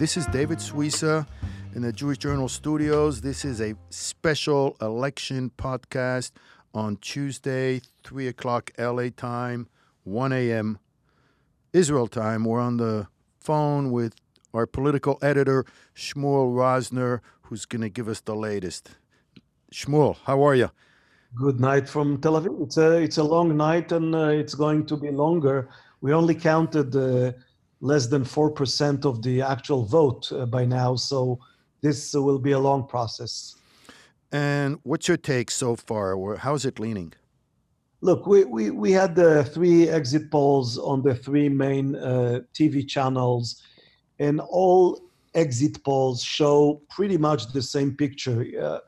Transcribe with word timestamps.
This 0.00 0.16
is 0.16 0.24
David 0.28 0.60
Suissa 0.60 1.26
in 1.74 1.82
the 1.82 1.92
Jewish 1.92 2.16
Journal 2.16 2.48
studios. 2.48 3.20
This 3.20 3.44
is 3.44 3.60
a 3.60 3.74
special 3.90 4.74
election 4.80 5.50
podcast 5.58 6.30
on 6.72 6.96
Tuesday, 6.96 7.82
3 8.04 8.28
o'clock 8.28 8.70
LA 8.78 9.10
time, 9.14 9.68
1 10.04 10.32
a.m. 10.32 10.78
Israel 11.74 12.06
time. 12.06 12.46
We're 12.46 12.60
on 12.60 12.78
the 12.78 13.08
phone 13.40 13.90
with 13.90 14.14
our 14.54 14.66
political 14.66 15.18
editor, 15.20 15.66
Shmuel 15.94 16.54
Rosner, 16.54 17.20
who's 17.42 17.66
going 17.66 17.82
to 17.82 17.90
give 17.90 18.08
us 18.08 18.22
the 18.22 18.34
latest. 18.34 18.92
Shmuel, 19.70 20.16
how 20.24 20.42
are 20.42 20.54
you? 20.54 20.70
Good 21.34 21.60
night 21.60 21.86
from 21.86 22.22
Tel 22.22 22.40
Aviv. 22.40 22.62
It's 22.62 22.78
a, 22.78 23.02
it's 23.02 23.18
a 23.18 23.22
long 23.22 23.54
night 23.54 23.92
and 23.92 24.14
uh, 24.14 24.28
it's 24.28 24.54
going 24.54 24.86
to 24.86 24.96
be 24.96 25.10
longer. 25.10 25.68
We 26.00 26.14
only 26.14 26.34
counted 26.34 26.96
uh, 26.96 27.32
less 27.80 28.06
than 28.06 28.24
4% 28.24 29.04
of 29.04 29.22
the 29.22 29.42
actual 29.42 29.84
vote 29.84 30.30
uh, 30.32 30.46
by 30.46 30.64
now, 30.64 30.96
so 30.96 31.38
this 31.80 32.12
will 32.12 32.38
be 32.38 32.52
a 32.52 32.58
long 32.58 32.86
process. 32.86 33.56
And 34.32 34.78
what's 34.82 35.08
your 35.08 35.16
take 35.16 35.50
so 35.50 35.76
far? 35.76 36.36
How's 36.36 36.64
it 36.64 36.78
leaning? 36.78 37.14
Look, 38.02 38.26
we, 38.26 38.44
we, 38.44 38.70
we 38.70 38.92
had 38.92 39.14
the 39.14 39.44
three 39.44 39.88
exit 39.88 40.30
polls 40.30 40.78
on 40.78 41.02
the 41.02 41.14
three 41.14 41.48
main 41.48 41.96
uh, 41.96 42.40
TV 42.54 42.86
channels, 42.86 43.62
and 44.18 44.40
all 44.40 45.00
exit 45.34 45.82
polls 45.84 46.22
show 46.22 46.82
pretty 46.90 47.18
much 47.18 47.52
the 47.52 47.62
same 47.62 47.94
picture. 47.96 48.80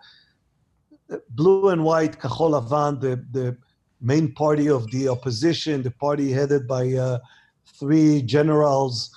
Uh, 1.11 1.17
blue 1.31 1.69
and 1.69 1.85
white, 1.85 2.19
Kahol 2.19 2.53
Lavan, 2.53 3.01
the, 3.01 3.25
the 3.33 3.57
main 4.01 4.33
party 4.33 4.69
of 4.69 4.91
the 4.91 5.09
opposition, 5.09 5.83
the 5.83 5.91
party 5.91 6.33
headed 6.33 6.67
by 6.67 6.93
uh, 6.95 7.19
three 7.67 8.23
generals 8.23 9.11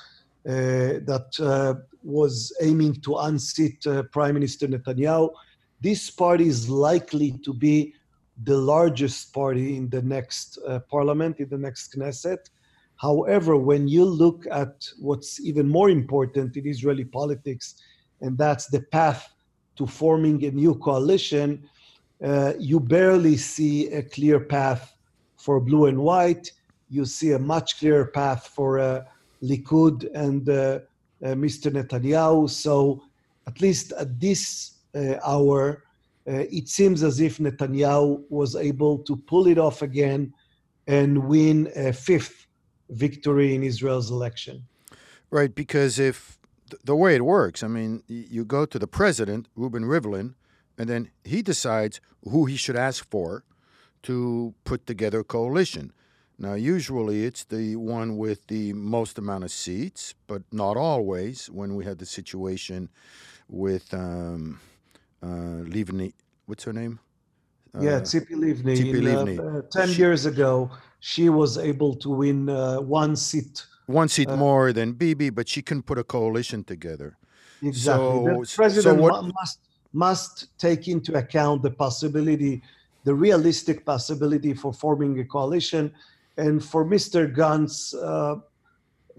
uh, 0.47 1.01
that 1.05 1.35
uh, 1.39 1.73
was 2.03 2.55
aiming 2.61 2.95
to 3.01 3.15
unseat 3.17 3.85
uh, 3.87 4.03
Prime 4.11 4.35
Minister 4.35 4.67
Netanyahu. 4.67 5.31
This 5.81 6.09
party 6.09 6.47
is 6.47 6.69
likely 6.69 7.39
to 7.43 7.53
be 7.53 7.93
the 8.43 8.57
largest 8.57 9.33
party 9.33 9.77
in 9.77 9.89
the 9.89 10.01
next 10.01 10.59
uh, 10.67 10.79
parliament, 10.89 11.39
in 11.39 11.49
the 11.49 11.57
next 11.57 11.95
Knesset. 11.95 12.49
However, 12.97 13.57
when 13.57 13.87
you 13.87 14.05
look 14.05 14.45
at 14.51 14.87
what's 14.99 15.39
even 15.41 15.67
more 15.67 15.89
important 15.89 16.55
in 16.55 16.67
Israeli 16.67 17.05
politics, 17.05 17.75
and 18.21 18.37
that's 18.37 18.67
the 18.67 18.81
path 18.81 19.33
to 19.77 19.85
forming 19.85 20.43
a 20.45 20.51
new 20.51 20.75
coalition, 20.75 21.67
uh, 22.23 22.53
you 22.57 22.79
barely 22.79 23.35
see 23.35 23.91
a 23.91 24.01
clear 24.01 24.39
path 24.39 24.95
for 25.37 25.59
blue 25.59 25.85
and 25.87 25.99
white. 25.99 26.51
You 26.89 27.05
see 27.05 27.31
a 27.31 27.39
much 27.39 27.79
clearer 27.79 28.05
path 28.05 28.47
for 28.47 28.79
uh, 28.79 29.03
Likud 29.41 30.09
and 30.13 30.47
uh, 30.49 30.79
uh 31.23 31.35
Mr. 31.35 31.71
Netanyahu. 31.71 32.49
So, 32.49 33.03
at 33.47 33.61
least 33.61 33.91
at 33.93 34.19
this 34.19 34.75
uh, 34.95 35.15
hour, 35.25 35.83
uh, 36.27 36.45
it 36.51 36.67
seems 36.67 37.03
as 37.03 37.19
if 37.19 37.37
Netanyahu 37.37 38.23
was 38.29 38.55
able 38.55 38.99
to 38.99 39.15
pull 39.15 39.47
it 39.47 39.57
off 39.57 39.81
again 39.81 40.33
and 40.87 41.27
win 41.27 41.71
a 41.75 41.93
fifth 41.93 42.47
victory 42.89 43.55
in 43.55 43.63
Israel's 43.63 44.11
election. 44.11 44.63
Right, 45.29 45.53
because 45.53 45.99
if 45.99 46.37
the 46.83 46.95
way 46.95 47.15
it 47.15 47.25
works, 47.25 47.63
I 47.63 47.67
mean, 47.67 48.03
you 48.07 48.45
go 48.45 48.65
to 48.65 48.79
the 48.79 48.87
president, 48.87 49.47
Reuven 49.57 49.85
Rivlin, 49.85 50.33
and 50.77 50.89
then 50.89 51.11
he 51.23 51.41
decides 51.41 52.01
who 52.23 52.45
he 52.45 52.55
should 52.55 52.75
ask 52.75 53.09
for 53.09 53.43
to 54.03 54.53
put 54.63 54.85
together 54.85 55.19
a 55.19 55.23
coalition. 55.23 55.91
Now, 56.37 56.55
usually 56.55 57.25
it's 57.25 57.45
the 57.45 57.77
one 57.77 58.17
with 58.17 58.45
the 58.47 58.73
most 58.73 59.17
amount 59.17 59.45
of 59.45 59.51
seats, 59.51 60.15
but 60.27 60.41
not 60.51 60.75
always. 60.75 61.49
When 61.49 61.75
we 61.75 61.85
had 61.85 61.97
the 61.97 62.05
situation 62.05 62.89
with 63.47 63.93
um, 63.93 64.59
uh, 65.23 65.63
Livni, 65.63 66.13
what's 66.45 66.65
her 66.65 66.73
name? 66.73 66.99
Yeah, 67.79 67.95
uh, 67.95 68.01
Tzipi 68.01 68.33
Livni. 68.33 68.75
Tzipi 68.75 69.01
Livni. 69.01 69.39
Uh, 69.39 69.59
uh, 69.59 69.61
ten 69.71 69.89
she, 69.89 69.99
years 69.99 70.25
ago, 70.25 70.71
she 70.99 71.29
was 71.29 71.57
able 71.57 71.95
to 71.95 72.09
win 72.09 72.49
uh, 72.49 72.81
one 72.81 73.15
seat. 73.15 73.65
One 73.85 74.09
seat 74.09 74.29
uh, 74.29 74.35
more 74.35 74.73
than 74.73 74.93
Bibi, 74.93 75.29
but 75.29 75.47
she 75.47 75.61
couldn't 75.61 75.83
put 75.83 75.97
a 75.97 76.03
coalition 76.03 76.63
together. 76.63 77.17
Exactly. 77.61 78.05
So, 78.05 78.41
the 78.41 78.53
president 78.55 78.97
so 78.97 79.01
what, 79.01 79.23
must 79.23 79.59
must 79.93 80.57
take 80.57 80.89
into 80.89 81.17
account 81.17 81.61
the 81.61 81.71
possibility, 81.71 82.61
the 83.05 83.13
realistic 83.13 83.85
possibility 83.85 84.53
for 84.53 84.73
forming 84.73 85.19
a 85.19 85.23
coalition, 85.23 85.93
and 86.37 86.63
for 86.63 86.85
Mr. 86.85 87.33
Gantz 87.33 87.93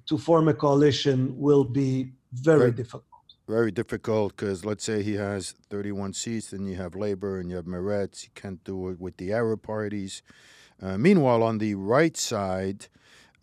to 0.06 0.18
form 0.18 0.48
a 0.48 0.54
coalition 0.54 1.36
will 1.36 1.64
be 1.64 2.12
very 2.32 2.70
difficult 2.70 3.04
very 3.48 3.70
difficult 3.70 4.36
because 4.36 4.64
let's 4.64 4.84
say 4.84 5.02
he 5.02 5.14
has 5.14 5.54
31 5.70 6.12
seats, 6.14 6.52
and 6.52 6.68
you 6.68 6.76
have 6.76 6.94
Labor 6.96 7.38
and 7.38 7.48
you 7.48 7.56
have 7.56 7.64
Meretz. 7.66 8.24
You 8.24 8.30
can't 8.34 8.62
do 8.64 8.88
it 8.88 9.00
with 9.00 9.16
the 9.18 9.32
Arab 9.32 9.62
parties. 9.62 10.22
Uh, 10.82 10.98
meanwhile, 10.98 11.42
on 11.42 11.58
the 11.58 11.74
right 11.74 12.16
side, 12.16 12.88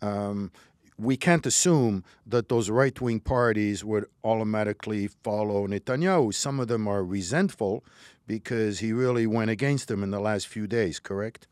um, 0.02 0.52
we 0.98 1.16
can't 1.16 1.46
assume 1.46 2.04
that 2.26 2.48
those 2.48 2.70
right 2.70 3.00
wing 3.00 3.18
parties 3.18 3.84
would 3.84 4.04
automatically 4.22 5.08
follow 5.08 5.66
Netanyahu. 5.66 6.32
Some 6.32 6.60
of 6.60 6.68
them 6.68 6.86
are 6.86 7.02
resentful 7.02 7.82
because 8.26 8.78
he 8.78 8.92
really 8.92 9.26
went 9.26 9.50
against 9.50 9.88
them 9.88 10.02
in 10.02 10.10
the 10.10 10.20
last 10.20 10.46
few 10.46 10.66
days, 10.66 11.00
correct? 11.00 11.48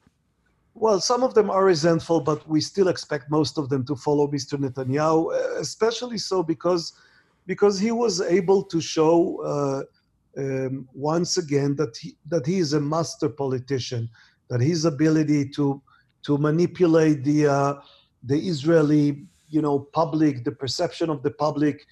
Well, 0.75 1.01
some 1.01 1.23
of 1.23 1.35
them 1.35 1.51
are 1.51 1.65
resentful, 1.65 2.21
but 2.21 2.49
we 2.49 2.61
still 2.61 2.89
expect 2.89 3.31
most 3.31 3.59
of 3.59 3.69
them 3.69 3.85
to 3.87 3.97
follow 3.97 4.27
Mr. 4.27 4.59
Netanyahu, 4.59 5.59
especially 5.61 6.19
so 6.19 6.43
because 6.43 6.93
because 7.47 7.79
he 7.79 7.91
was 7.91 8.21
able 8.21 8.63
to 8.63 8.81
show 8.81 9.43
uh, 9.43 9.83
um, 10.41 10.89
once 10.95 11.37
again 11.37 11.75
that 11.77 11.97
he, 11.97 12.17
that 12.27 12.47
he 12.47 12.59
is 12.59 12.73
a 12.73 12.81
master 12.81 13.29
politician, 13.29 14.09
that 14.49 14.61
his 14.61 14.85
ability 14.85 15.49
to 15.51 15.83
to 16.23 16.39
manipulate 16.39 17.23
the 17.25 17.47
uh, 17.47 17.75
the 18.23 18.39
Israeli 18.39 19.27
you 19.51 19.61
know 19.61 19.79
public, 19.93 20.45
the 20.45 20.53
perception 20.53 21.11
of 21.11 21.23
the 21.23 21.33
public, 21.33 21.87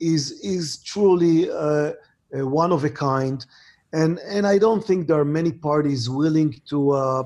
is 0.00 0.32
is 0.40 0.82
truly 0.82 1.50
uh, 1.50 1.92
one 2.30 2.72
of 2.72 2.84
a 2.84 2.90
kind, 2.90 3.44
and 3.92 4.18
and 4.20 4.46
I 4.46 4.56
don't 4.56 4.82
think 4.82 5.06
there 5.06 5.20
are 5.20 5.24
many 5.40 5.52
parties 5.52 6.08
willing 6.08 6.60
to 6.70 6.92
uh, 6.92 7.22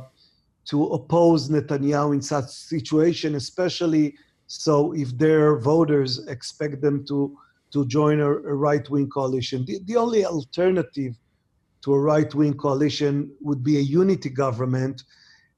to 0.66 0.87
oppose 0.88 1.49
Netanyahu 1.49 2.15
in 2.15 2.22
such 2.22 2.47
situation, 2.47 3.34
especially 3.34 4.15
so 4.47 4.93
if 4.93 5.16
their 5.16 5.59
voters 5.59 6.27
expect 6.27 6.81
them 6.81 7.04
to 7.06 7.37
to 7.72 7.84
join 7.87 8.21
a, 8.21 8.31
a 8.31 8.54
right 8.54 8.88
wing 8.88 9.09
coalition. 9.09 9.65
The, 9.66 9.81
the 9.84 9.97
only 9.97 10.25
alternative 10.25 11.15
to 11.82 11.94
a 11.94 12.00
right 12.00 12.32
wing 12.34 12.55
coalition 12.55 13.31
would 13.41 13.62
be 13.62 13.76
a 13.78 13.81
unity 13.81 14.31
government. 14.31 15.03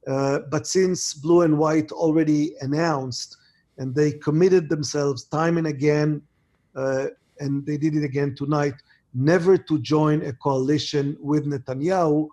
Uh, 0.07 0.41
but 0.51 0.67
since 0.67 1.15
Blue 1.15 1.43
and 1.43 1.59
White 1.59 1.93
already 1.93 2.55
announced 2.61 3.37
and 3.77 3.95
they 3.95 4.13
committed 4.13 4.69
themselves 4.69 5.25
time 5.25 5.59
and 5.59 5.67
again, 5.67 6.23
uh, 6.75 7.07
and 7.41 7.65
they 7.67 7.77
did 7.77 7.95
it 7.95 8.05
again 8.05 8.35
tonight, 8.35 8.75
never 9.15 9.57
to 9.57 9.79
join 9.79 10.23
a 10.23 10.33
coalition 10.33 11.17
with 11.21 11.47
Netanyahu. 11.47 12.29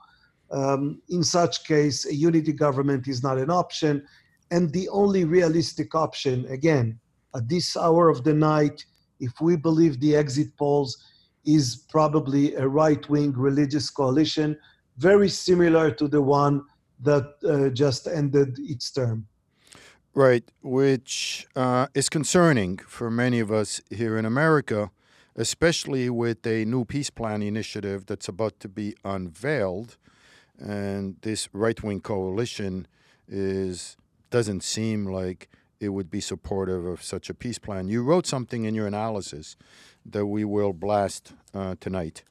Um, 0.52 1.02
in 1.10 1.24
such 1.24 1.64
case, 1.66 2.06
a 2.06 2.14
unity 2.14 2.54
government 2.54 3.08
is 3.08 3.24
not 3.24 3.38
an 3.38 3.50
option. 3.50 4.06
And 4.52 4.72
the 4.72 4.88
only 4.90 5.26
realistic 5.26 5.96
option, 5.96 6.46
again, 6.48 7.00
at 7.36 7.50
this 7.50 7.76
hour 7.76 8.10
of 8.10 8.24
the 8.24 8.34
night, 8.34 8.86
if 9.20 9.34
we 9.42 9.56
believe 9.56 10.00
the 10.00 10.16
exit 10.16 10.56
polls, 10.58 11.04
is 11.46 11.86
probably 11.90 12.56
a 12.56 12.68
right 12.68 13.08
wing 13.09 13.34
religious 13.34 13.90
coalition, 13.90 14.58
very 14.97 15.30
similar 15.30 15.92
to 15.92 16.08
the 16.08 16.22
one 16.22 16.64
that 17.02 17.36
uh, 17.44 17.70
just 17.70 18.08
ended 18.08 18.58
its 18.59 18.91
term. 18.91 19.28
Right, 20.14 20.50
which 20.62 21.46
uh, 21.56 21.88
is 21.94 22.08
concerning 22.08 22.78
for 22.78 23.12
many 23.12 23.40
of 23.41 23.52
us 23.52 23.82
here 23.90 24.18
in 24.18 24.26
America, 24.26 24.91
especially 25.36 26.09
with 26.09 26.48
a 26.48 26.64
new 26.64 26.86
peace 26.86 27.09
plan 27.09 27.41
initiative 27.41 28.06
that's 28.06 28.30
about 28.30 28.59
to 28.62 28.70
be 28.70 28.96
unveiled. 29.03 29.98
And 30.59 31.17
this 31.22 31.49
right 31.53 31.81
wing 31.84 32.02
coalition 32.02 32.87
is 33.28 33.97
doesn't 34.29 34.63
seem 34.63 35.05
like 35.05 35.49
it 35.79 35.90
would 35.90 36.09
be 36.09 36.22
supportive 36.22 36.85
of 36.85 37.03
such 37.03 37.29
a 37.29 37.34
peace 37.34 37.59
plan. 37.59 37.87
You 37.87 38.03
wrote 38.03 38.25
something 38.25 38.66
in 38.66 38.73
your 38.73 38.87
analysis 38.87 39.55
that 40.05 40.25
we 40.25 40.43
will 40.46 40.73
blast 40.73 41.34
uh, 41.53 41.75
tonight 41.79 42.23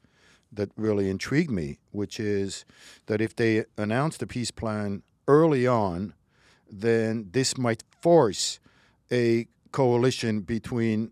that 0.51 0.71
really 0.77 1.09
intrigued 1.09 1.51
me, 1.51 1.79
which 1.91 2.19
is 2.19 2.65
that 3.07 3.21
if 3.21 3.35
they 3.35 3.65
announce 3.77 4.17
the 4.17 4.27
peace 4.27 4.51
plan 4.51 5.03
early 5.27 5.67
on, 5.67 6.13
then 6.69 7.29
this 7.31 7.57
might 7.57 7.83
force 8.01 8.59
a 9.11 9.47
coalition 9.71 10.41
between 10.41 11.11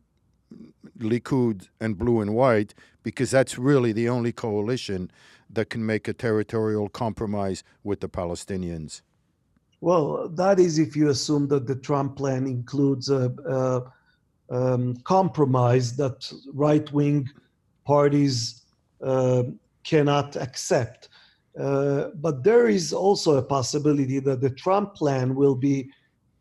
Likud 0.97 1.67
and 1.79 1.97
Blue 1.97 2.21
and 2.21 2.33
White, 2.33 2.73
because 3.03 3.31
that's 3.31 3.57
really 3.57 3.91
the 3.91 4.07
only 4.07 4.31
coalition 4.31 5.11
that 5.53 5.69
can 5.69 5.85
make 5.85 6.07
a 6.07 6.13
territorial 6.13 6.89
compromise 6.89 7.63
with 7.83 7.99
the 7.99 8.09
Palestinians. 8.09 9.01
Well, 9.81 10.29
that 10.29 10.59
is 10.59 10.79
if 10.79 10.95
you 10.95 11.09
assume 11.09 11.47
that 11.49 11.67
the 11.67 11.75
Trump 11.75 12.15
plan 12.15 12.47
includes 12.47 13.09
a, 13.09 13.33
a, 13.47 13.91
um, 14.49 14.95
compromise 15.03 15.95
that 15.97 16.31
right 16.53 16.89
wing 16.91 17.29
parties 17.85 18.61
uh, 19.01 19.43
cannot 19.83 20.35
accept. 20.35 21.09
Uh, 21.59 22.09
but 22.15 22.43
there 22.43 22.67
is 22.67 22.93
also 22.93 23.37
a 23.37 23.43
possibility 23.43 24.19
that 24.19 24.41
the 24.41 24.49
Trump 24.49 24.95
plan 24.95 25.35
will 25.35 25.55
be 25.55 25.89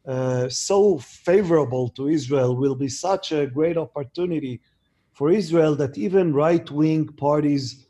uh, 0.06 0.48
so 0.48 0.98
favorable 0.98 1.88
to 1.90 2.08
Israel, 2.08 2.56
will 2.56 2.74
be 2.74 2.88
such 2.88 3.32
a 3.32 3.46
great 3.46 3.76
opportunity 3.76 4.60
for 5.12 5.30
Israel 5.30 5.74
that 5.76 5.98
even 5.98 6.32
right 6.32 6.70
wing 6.70 7.06
parties 7.06 7.86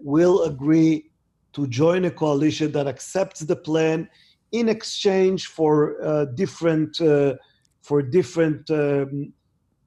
will 0.00 0.42
agree 0.44 1.10
to 1.54 1.66
join 1.68 2.04
a 2.04 2.10
coalition 2.10 2.72
that 2.72 2.86
accepts 2.86 3.40
the 3.40 3.56
plan 3.56 4.08
in 4.52 4.68
exchange 4.68 5.46
for 5.48 6.02
uh, 6.02 6.24
different 6.36 7.00
uh, 7.00 7.34
for 7.82 8.02
different 8.02 8.70
um, 8.70 9.32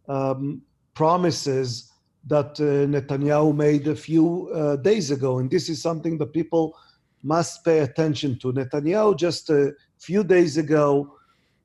um, 0.08 0.62
promises 0.94 1.92
that 2.28 2.60
uh, 2.60 2.86
Netanyahu 2.94 3.56
made 3.56 3.88
a 3.88 3.96
few 3.96 4.50
uh, 4.54 4.76
days 4.76 5.12
ago. 5.12 5.40
And 5.40 5.50
this 5.50 5.70
is 5.70 5.82
something 5.82 6.18
that 6.18 6.34
people 6.34 6.76
must 7.24 7.64
pay 7.64 7.80
attention 7.80 8.38
to. 8.40 8.52
Netanyahu 8.52 9.18
just 9.18 9.50
a 9.50 9.74
few 10.00 10.24
days 10.24 10.58
ago 10.58 11.16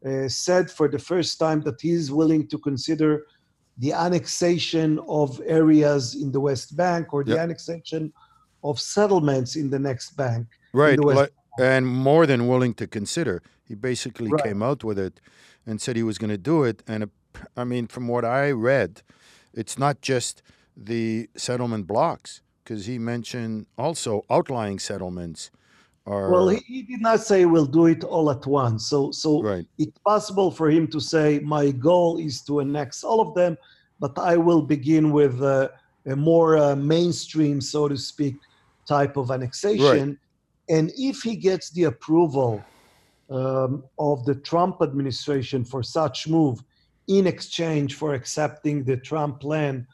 uh, 0.06 0.28
said 0.28 0.70
for 0.70 0.88
the 0.88 0.98
first 0.98 1.38
time 1.38 1.60
that 1.62 1.80
he 1.80 1.90
is 1.90 2.10
willing 2.10 2.46
to 2.48 2.58
consider 2.58 3.26
the 3.78 3.92
annexation 3.92 4.98
of 5.08 5.40
areas 5.46 6.14
in 6.14 6.30
the 6.32 6.40
West 6.40 6.76
Bank 6.76 7.12
or 7.14 7.24
the 7.24 7.32
Yep. 7.32 7.40
annexation 7.40 8.12
of 8.62 8.78
settlements 8.78 9.56
in 9.56 9.70
the 9.70 9.78
next 9.78 10.16
bank. 10.16 10.46
Right. 10.72 10.98
West 11.00 11.16
like- 11.16 11.32
and 11.58 11.86
more 11.86 12.26
than 12.26 12.48
willing 12.48 12.74
to 12.74 12.86
consider. 12.86 13.42
He 13.64 13.74
basically 13.74 14.30
Right. 14.30 14.44
came 14.44 14.62
out 14.62 14.84
with 14.84 14.98
it 14.98 15.20
and 15.66 15.80
said 15.80 15.96
he 15.96 16.02
was 16.02 16.18
going 16.18 16.30
to 16.30 16.38
do 16.38 16.64
it. 16.64 16.82
And 16.86 17.10
I 17.56 17.64
mean, 17.64 17.86
from 17.86 18.08
what 18.08 18.24
I 18.24 18.50
read, 18.50 19.02
it's 19.52 19.78
not 19.78 20.00
just 20.00 20.42
the 20.76 21.28
settlement 21.36 21.86
blocks, 21.86 22.40
because 22.62 22.86
he 22.86 22.98
mentioned 22.98 23.66
also 23.76 24.24
outlying 24.30 24.78
settlements 24.78 25.50
Well, 26.04 26.48
he, 26.48 26.58
he 26.66 26.82
did 26.82 27.00
not 27.00 27.20
say 27.20 27.44
we'll 27.44 27.64
do 27.64 27.86
it 27.86 28.02
all 28.02 28.30
at 28.30 28.44
once. 28.46 28.86
So, 28.88 29.12
so 29.12 29.42
right. 29.42 29.66
it's 29.78 29.98
possible 29.98 30.50
for 30.50 30.68
him 30.68 30.88
to 30.88 31.00
say, 31.00 31.38
my 31.40 31.70
goal 31.70 32.18
is 32.18 32.40
to 32.42 32.60
annex 32.60 33.04
all 33.04 33.20
of 33.20 33.34
them, 33.34 33.56
but 34.00 34.18
I 34.18 34.36
will 34.36 34.62
begin 34.62 35.12
with 35.12 35.40
uh, 35.42 35.68
a 36.06 36.16
more 36.16 36.56
uh, 36.56 36.74
mainstream, 36.74 37.60
so 37.60 37.88
to 37.88 37.96
speak, 37.96 38.34
type 38.86 39.16
of 39.16 39.30
annexation. 39.30 40.08
Right. 40.08 40.76
And 40.76 40.92
if 40.96 41.22
he 41.22 41.36
gets 41.36 41.70
the 41.70 41.84
approval 41.84 42.64
um, 43.30 43.84
of 43.98 44.24
the 44.24 44.34
Trump 44.34 44.82
administration 44.82 45.64
for 45.64 45.82
such 45.82 46.26
move 46.26 46.64
in 47.06 47.26
exchange 47.26 47.94
for 47.94 48.14
accepting 48.14 48.84
the 48.84 48.96
Trump 48.96 49.40
plan 49.40 49.86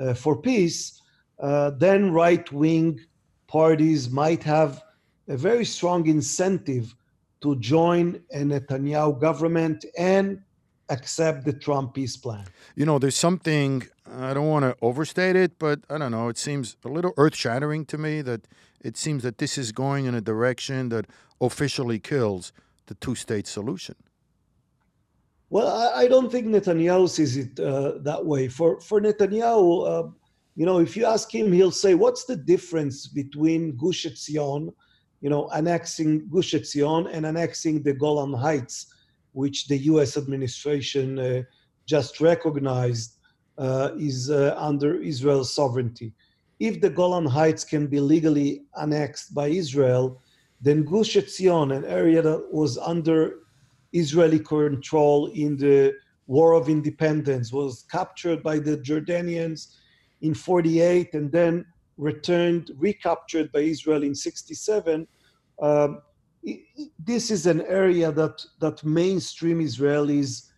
uh, 0.00 0.14
for 0.14 0.36
peace, 0.36 1.00
uh, 1.40 1.70
then 1.70 2.12
right 2.12 2.50
wing 2.52 3.00
parties 3.46 4.10
might 4.10 4.42
have 4.42 4.82
a 5.28 5.36
very 5.36 5.64
strong 5.64 6.06
incentive 6.08 6.94
to 7.40 7.56
join 7.56 8.22
a 8.32 8.38
Netanyahu 8.38 9.20
government 9.20 9.84
and 9.98 10.40
accept 10.88 11.44
the 11.44 11.52
Trump 11.52 11.94
peace 11.94 12.16
plan. 12.16 12.44
You 12.76 12.86
know, 12.86 12.98
there's 12.98 13.16
something, 13.16 13.82
I 14.10 14.34
don't 14.34 14.48
want 14.48 14.64
to 14.64 14.76
overstate 14.82 15.36
it, 15.36 15.58
but 15.58 15.80
I 15.88 15.98
don't 15.98 16.12
know, 16.12 16.28
it 16.28 16.38
seems 16.38 16.76
a 16.84 16.88
little 16.88 17.12
earth 17.16 17.34
shattering 17.34 17.84
to 17.86 17.98
me 17.98 18.22
that 18.22 18.46
it 18.80 18.96
seems 18.96 19.22
that 19.22 19.38
this 19.38 19.56
is 19.56 19.72
going 19.72 20.06
in 20.06 20.14
a 20.14 20.20
direction 20.20 20.88
that 20.90 21.06
officially 21.40 21.98
kills 21.98 22.52
the 22.86 22.94
two 22.94 23.14
state 23.14 23.46
solution. 23.46 23.94
Well, 25.50 25.68
I, 25.68 26.04
I 26.04 26.08
don't 26.08 26.32
think 26.32 26.46
Netanyahu 26.46 27.08
sees 27.08 27.36
it 27.36 27.60
uh, 27.60 27.98
that 27.98 28.24
way. 28.24 28.48
For 28.48 28.80
for 28.80 29.02
Netanyahu, 29.02 29.66
uh, 29.86 30.10
you 30.56 30.64
know, 30.64 30.78
if 30.78 30.96
you 30.96 31.04
ask 31.04 31.32
him, 31.34 31.52
he'll 31.52 31.70
say, 31.70 31.94
"What's 31.94 32.24
the 32.24 32.36
difference 32.36 33.06
between 33.06 33.76
Gush 33.76 34.06
Etzion, 34.06 34.72
you 35.22 35.30
know, 35.30 35.48
annexing 35.54 36.28
Gush 36.28 36.52
Etzion 36.52 37.08
and 37.10 37.24
annexing 37.24 37.82
the 37.82 37.94
Golan 37.94 38.34
Heights, 38.34 38.92
which 39.32 39.68
the 39.68 39.78
U.S. 39.92 40.16
administration 40.16 41.18
uh, 41.18 41.42
just 41.86 42.20
recognized 42.20 43.18
uh, 43.56 43.90
is 43.98 44.30
uh, 44.30 44.54
under 44.58 45.00
Israel's 45.00 45.54
sovereignty? 45.54 46.12
If 46.58 46.80
the 46.80 46.90
Golan 46.90 47.26
Heights 47.26 47.64
can 47.64 47.86
be 47.86 48.00
legally 48.00 48.62
annexed 48.76 49.32
by 49.32 49.46
Israel, 49.48 50.20
then 50.60 50.84
Gush 50.84 51.14
Etzion, 51.14 51.74
an 51.76 51.84
area 51.84 52.20
that 52.20 52.52
was 52.52 52.76
under 52.78 53.40
Israeli 53.92 54.40
control 54.40 55.26
in 55.26 55.56
the 55.56 55.94
War 56.26 56.54
of 56.54 56.68
Independence, 56.68 57.52
was 57.52 57.84
captured 57.90 58.42
by 58.42 58.58
the 58.58 58.76
Jordanians 58.78 59.76
in 60.20 60.34
48 60.34 61.14
and 61.14 61.30
then 61.30 61.64
returned, 62.02 62.70
recaptured 62.76 63.50
by 63.52 63.60
Israel 63.60 64.02
in 64.02 64.14
67. 64.14 65.06
Um, 65.60 66.02
this 66.98 67.30
is 67.30 67.46
an 67.46 67.62
area 67.62 68.10
that, 68.10 68.44
that 68.60 68.84
mainstream 68.84 69.60
Israelis 69.60 70.50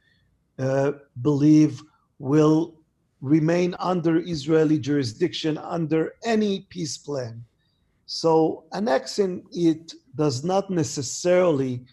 uh, 0.58 0.92
believe 1.20 1.82
will 2.18 2.74
remain 3.20 3.74
under 3.78 4.18
Israeli 4.18 4.78
jurisdiction 4.78 5.58
under 5.58 6.14
any 6.24 6.60
peace 6.70 6.96
plan. 6.96 7.44
So 8.06 8.64
annexing 8.72 9.44
it 9.52 9.92
does 10.14 10.44
not 10.44 10.70
necessarily 10.70 11.84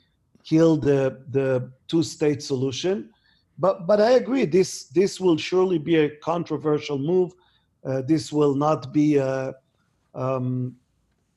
kill 0.44 0.77
the 0.77 1.24
the 1.30 1.71
two 1.88 2.03
state 2.03 2.42
solution 2.42 3.09
but 3.59 3.86
but 3.86 4.01
i 4.01 4.12
agree 4.12 4.45
this 4.45 4.86
this 4.86 5.19
will 5.19 5.38
surely 5.38 5.77
be 5.77 5.95
a 5.98 6.15
controversial 6.18 6.98
move 6.98 7.31
this 7.83 8.31
will 8.31 8.55
not 8.55 8.93
be 8.93 9.19
uh, 9.19 9.51
um, 10.13 10.75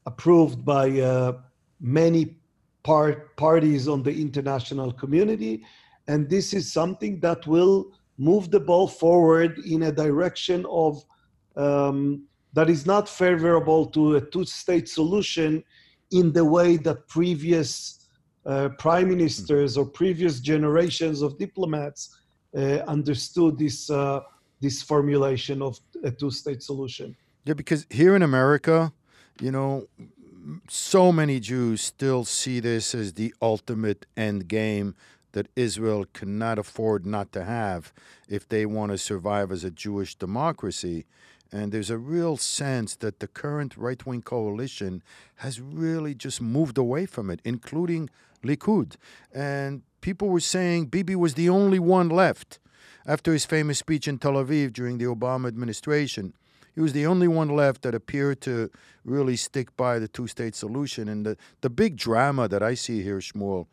approved 0.07 0.65
by 0.65 1.01
uh, 1.01 1.33
many 1.81 2.37
part, 2.83 3.37
parties 3.37 3.89
on 3.89 4.03
the 4.03 4.13
international 4.13 4.93
community. 4.93 5.65
And 6.07 6.29
this 6.29 6.53
is 6.53 6.73
something 6.73 7.21
that 7.21 7.47
will 7.47 7.93
move 8.19 8.51
the 8.51 8.61
ball 8.61 8.87
forward 8.87 9.59
in 9.59 9.85
a 9.85 9.93
direction 9.93 10.67
of 10.69 11.05
um, 11.57 12.25
that 12.53 12.71
is 12.71 12.87
not 12.87 13.09
favorable 13.09 13.87
to 13.87 14.17
a 14.17 14.21
two-state 14.21 14.89
solution 14.89 15.65
in 16.13 16.33
the 16.33 16.45
way 16.45 16.77
that 16.77 17.09
previous 17.09 18.07
uh, 18.47 18.69
prime 18.79 19.09
ministers 19.09 19.77
or 19.77 19.87
previous 19.87 20.41
generations 20.41 21.23
of 21.23 21.39
diplomats 21.39 22.17
uh, 22.57 22.79
understood 22.87 23.59
this 23.59 23.91
uh, 23.91 24.21
this 24.61 24.83
formulation 24.83 25.61
of 25.61 25.81
a 26.05 26.11
two-state 26.11 26.63
solution. 26.63 27.17
Yeah, 27.45 27.55
because 27.55 27.87
here 27.91 28.15
in 28.15 28.23
America, 28.23 28.93
you 29.41 29.51
know, 29.51 29.89
so 30.69 31.11
many 31.11 31.41
Jews 31.41 31.81
still 31.81 32.25
see 32.25 32.61
this 32.61 32.95
as 32.95 33.15
the 33.15 33.35
ultimate 33.41 34.07
end 34.17 34.49
game 34.49 34.95
that 35.33 35.49
Israel 35.57 36.07
cannot 36.13 36.59
afford 36.59 37.05
not 37.05 37.33
to 37.33 37.45
have 37.45 37.93
if 38.29 38.49
they 38.49 38.65
want 38.65 38.93
to 38.93 38.99
survive 38.99 39.51
as 39.51 39.65
a 39.65 39.71
Jewish 39.71 40.15
democracy. 40.15 41.07
And 41.51 41.73
there's 41.73 41.91
a 41.91 41.99
real 41.99 42.37
sense 42.37 42.97
that 42.97 43.21
the 43.21 43.27
current 43.27 43.77
right 43.77 44.05
wing 44.07 44.23
coalition 44.23 45.03
has 45.37 45.61
really 45.61 46.15
just 46.15 46.41
moved 46.41 46.79
away 46.79 47.07
from 47.07 47.31
it, 47.31 47.41
including 47.45 48.11
Likud. 48.45 48.97
And 49.33 49.83
people 50.01 50.29
were 50.29 50.41
saying 50.41 50.87
Bibi 50.87 51.17
was 51.17 51.35
the 51.35 51.49
only 51.49 51.79
one 51.79 52.09
left 52.09 52.59
after 53.07 53.33
his 53.33 53.45
famous 53.45 53.79
speech 53.79 54.09
in 54.09 54.19
Tel 54.19 54.35
Aviv 54.35 54.73
during 54.73 54.99
the 54.99 55.05
Obama 55.05 55.49
administration. 55.49 56.35
He 56.75 56.81
was 56.81 56.93
the 56.93 57.07
only 57.07 57.29
one 57.29 57.51
left 57.51 57.83
that 57.83 57.95
appeared 57.95 58.41
to 58.43 58.71
really 59.05 59.37
stick 59.37 59.77
by 59.77 59.99
the 59.99 60.09
two 60.09 60.27
state 60.27 60.57
solution. 60.57 61.09
And 61.09 61.25
the, 61.25 61.37
the 61.61 61.71
big 61.71 61.97
drama 61.97 62.49
that 62.49 62.63
I 62.63 62.75
see 62.75 63.03
here, 63.03 63.19
Shmuel, 63.19 63.67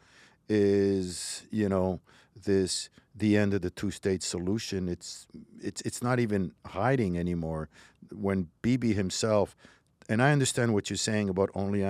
is, 0.47 1.43
you 1.49 1.67
know, 1.67 1.99
this 2.43 2.89
the 3.15 3.37
end 3.37 3.53
of 3.53 3.61
the 3.61 3.69
two 3.69 3.91
state 3.91 4.23
solution. 4.23 4.87
It's 4.87 5.27
it's 5.61 5.81
it's 5.81 6.01
not 6.01 6.19
even 6.19 6.53
hiding 6.65 7.17
anymore. 7.17 7.69
When 8.11 8.49
Bibi 8.61 8.93
himself 8.93 9.55
and 10.11 10.21
I 10.21 10.33
understand 10.33 10.73
what 10.73 10.89
you're 10.89 10.97
saying 10.97 11.29
about 11.29 11.51
only 11.55 11.83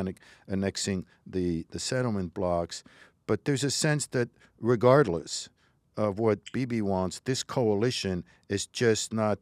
annexing 0.47 1.05
the, 1.25 1.65
the 1.71 1.79
settlement 1.79 2.35
blocks, 2.35 2.83
but 3.25 3.45
there's 3.45 3.63
a 3.63 3.71
sense 3.71 4.05
that 4.07 4.29
regardless 4.59 5.49
of 6.01 6.19
what 6.19 6.51
Bibi 6.51 6.81
wants, 6.81 7.19
this 7.19 7.43
coalition 7.43 8.23
is 8.49 8.65
just 8.65 9.13
not 9.13 9.39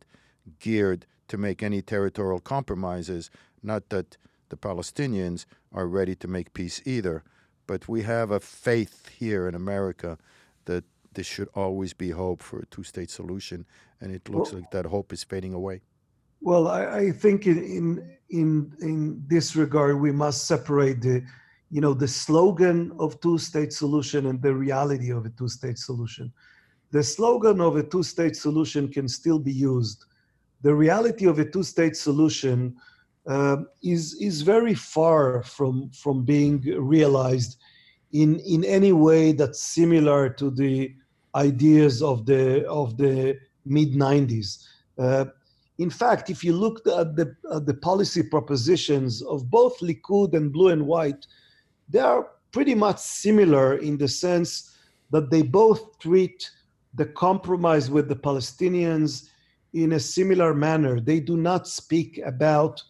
geared 0.60 1.06
to 1.28 1.38
make 1.38 1.64
any 1.64 1.82
territorial 1.82 2.40
compromises. 2.40 3.30
Not 3.64 3.90
that 3.90 4.18
the 4.50 4.58
Palestinians 4.58 5.46
are 5.72 5.88
ready 5.88 6.16
to 6.16 6.28
make 6.28 6.54
peace 6.54 6.82
either, 6.86 7.24
but 7.68 7.88
we 7.88 8.02
have 8.04 8.32
a 8.32 8.40
faith 8.40 9.10
here 9.10 9.48
in 9.48 9.56
America 9.56 10.18
that 10.66 10.84
there 11.14 11.24
should 11.24 11.50
always 11.56 11.94
be 11.94 12.10
hope 12.12 12.42
for 12.42 12.60
a 12.60 12.66
two 12.68 12.84
state 12.84 13.10
solution, 13.10 13.66
and 14.02 14.12
it 14.12 14.30
looks 14.30 14.52
Well- 14.52 14.62
like 14.62 14.72
that 14.72 14.86
hope 14.88 15.14
is 15.14 15.24
fading 15.24 15.54
away. 15.54 15.82
Well, 16.42 16.70
I, 16.70 17.00
I 17.00 17.12
think 17.12 17.48
in, 17.48 17.58
in 17.58 18.18
in 18.30 18.74
in 18.80 19.24
this 19.28 19.58
regard, 19.58 20.00
we 20.00 20.14
must 20.14 20.48
separate 20.48 21.02
the, 21.02 21.22
you 21.72 21.82
know, 21.82 21.94
the 21.94 22.08
slogan 22.08 22.92
of 23.00 23.20
two-state 23.22 23.72
solution 23.72 24.28
and 24.28 24.42
the 24.42 24.54
reality 24.54 25.12
of 25.12 25.26
a 25.26 25.30
two-state 25.30 25.78
solution. 25.78 26.32
the 26.92 27.04
slogan 27.04 27.62
of 27.62 27.76
a 27.76 27.84
two 27.84 28.02
state 28.04 28.36
solution 28.36 28.88
can 28.88 29.08
still 29.08 29.38
be 29.38 29.52
used. 29.52 30.06
The 30.62 30.74
reality 30.74 31.26
of 31.28 31.38
a 31.40 31.46
two 31.46 31.64
state 31.64 31.96
solution 31.96 32.76
uh, 33.28 33.58
is, 33.84 34.16
is 34.16 34.42
very 34.42 34.74
far 34.74 35.44
from, 35.44 35.92
from 35.92 36.26
being 36.26 36.62
realized 36.62 37.58
in, 38.12 38.40
in 38.40 38.64
any 38.64 38.92
way 38.92 39.34
that's 39.34 39.62
similar 39.62 40.30
to 40.30 40.50
the 40.50 40.96
ideas 41.36 42.02
of 42.02 42.26
the, 42.26 42.68
of 42.68 42.98
the 42.98 43.38
mid 43.66 43.94
90s. 43.94 44.66
Uh, 44.98 45.26
in 45.78 45.90
fact, 45.90 46.30
if 46.30 46.44
you 46.44 46.54
look 46.54 46.80
at 46.88 47.16
the, 47.16 47.36
at 47.54 47.66
the 47.66 47.76
policy 47.76 48.24
propositions 48.24 49.22
of 49.22 49.50
both 49.50 49.80
Likud 49.80 50.34
and 50.34 50.52
Blue 50.52 50.70
and 50.70 50.86
White, 50.86 51.26
they 51.90 52.00
are 52.00 52.28
pretty 52.52 52.76
much 52.76 53.00
similar 53.00 53.78
in 53.78 53.98
the 53.98 54.08
sense 54.08 54.76
that 55.12 55.30
they 55.30 55.42
both 55.42 56.00
treat 56.00 56.50
the 56.94 57.06
compromise 57.06 57.90
with 57.90 58.08
the 58.08 58.16
Palestinians 58.16 59.30
in 59.74 59.94
a 59.94 60.00
similar 60.00 60.54
manner. 60.54 61.00
They 61.00 61.20
do 61.20 61.38
not 61.38 61.68
speak 61.68 62.20
about 62.26 62.82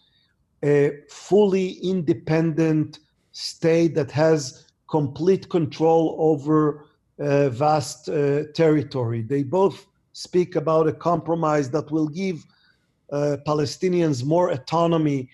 a 0.63 0.99
fully 1.09 1.71
independent 1.83 2.99
state 3.31 3.95
that 3.95 4.11
has 4.11 4.65
complete 4.89 5.49
control 5.49 6.15
over 6.19 6.85
a 7.19 7.49
vast 7.49 8.09
uh, 8.09 8.43
territory. 8.53 9.21
They 9.21 9.43
both 9.43 9.85
speak 10.13 10.55
about 10.55 10.87
a 10.87 10.93
compromise 10.93 11.69
that 11.71 11.91
will 11.91 12.07
give 12.07 12.45
uh, 13.11 13.37
Palestinians 13.45 14.23
more 14.23 14.51
autonomy 14.51 15.29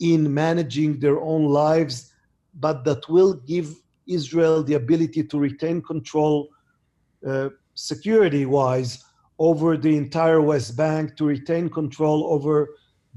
in 0.00 0.32
managing 0.32 0.98
their 0.98 1.20
own 1.20 1.46
lives, 1.46 2.12
but 2.56 2.84
that 2.84 3.08
will 3.08 3.34
give 3.34 3.74
Israel 4.06 4.62
the 4.62 4.74
ability 4.74 5.22
to 5.24 5.38
retain 5.38 5.82
control 5.82 6.48
uh, 7.26 7.50
security 7.74 8.46
wise 8.46 9.04
over 9.38 9.76
the 9.76 9.96
entire 9.96 10.40
West 10.40 10.76
Bank, 10.76 11.16
to 11.16 11.26
retain 11.26 11.68
control 11.68 12.26
over 12.32 12.70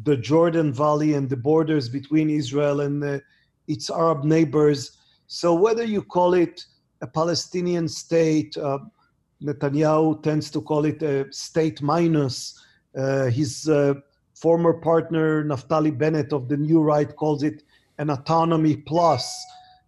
the 0.04 0.18
Jordan 0.18 0.74
Valley 0.74 1.14
and 1.14 1.30
the 1.30 1.38
borders 1.38 1.88
between 1.90 2.30
Israel 2.30 2.82
and 2.82 3.04
uh, 3.04 3.20
its 3.68 3.90
Arab 3.90 4.24
neighbors. 4.24 4.98
So, 5.28 5.54
whether 5.54 5.84
you 5.84 6.02
call 6.02 6.34
it 6.34 6.66
a 7.02 7.08
Palestinian 7.08 7.88
state, 7.88 8.58
uh, 8.58 8.80
Netanyahu 9.42 10.22
tends 10.22 10.50
to 10.52 10.62
call 10.62 10.86
it 10.86 11.02
a 11.02 11.32
state 11.32 11.82
minus. 11.82 12.62
Uh, 12.98 13.26
his 13.26 13.70
uh, 13.70 13.94
former 14.34 14.74
partner, 14.74 15.44
Naftali 15.46 15.98
Bennett 15.98 16.34
of 16.34 16.50
the 16.50 16.58
New 16.58 16.82
Right, 16.82 17.16
calls 17.16 17.44
it 17.44 17.64
an 18.00 18.10
autonomy 18.10 18.76
plus. 18.76 19.46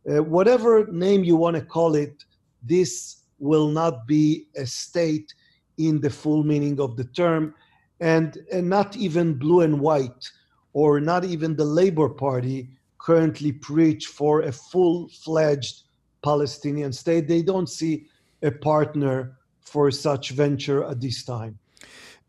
Uh, 0.08 0.22
whatever 0.22 0.86
name 0.88 1.24
you 1.24 1.36
want 1.36 1.56
to 1.56 1.62
call 1.62 1.96
it, 1.96 2.24
this 2.62 3.24
will 3.40 3.70
not 3.70 4.06
be 4.06 4.46
a 4.56 4.66
state 4.66 5.34
in 5.78 6.00
the 6.00 6.10
full 6.10 6.44
meaning 6.44 6.80
of 6.80 6.96
the 6.96 7.06
term 7.06 7.56
and, 8.00 8.38
and 8.52 8.70
not 8.70 8.96
even 8.96 9.34
blue 9.34 9.62
and 9.62 9.80
white 9.80 10.30
or 10.74 11.00
not 11.00 11.24
even 11.26 11.56
the 11.56 11.66
Labor 11.66 12.10
Party 12.10 12.70
currently 13.00 13.52
preach 13.52 14.08
for 14.08 14.42
a 14.42 14.52
full-fledged 14.52 15.84
Palestinian 16.24 16.94
state. 16.94 17.28
They 17.28 17.42
don't 17.42 17.68
see 17.68 18.06
a 18.44 18.52
partner 18.52 19.38
for 19.60 19.90
such 19.90 20.32
venture 20.32 20.84
at 20.84 21.02
this 21.02 21.24
time. 21.24 21.58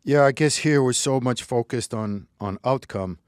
Yeah, 0.05 0.25
I 0.25 0.33
guess 0.33 0.57
here 0.57 0.83
we're 0.83 0.95
so 0.95 1.21
much 1.21 1.43
focused 1.43 1.95
on 1.95 2.27
on 2.41 2.59
outcome. 2.65 3.19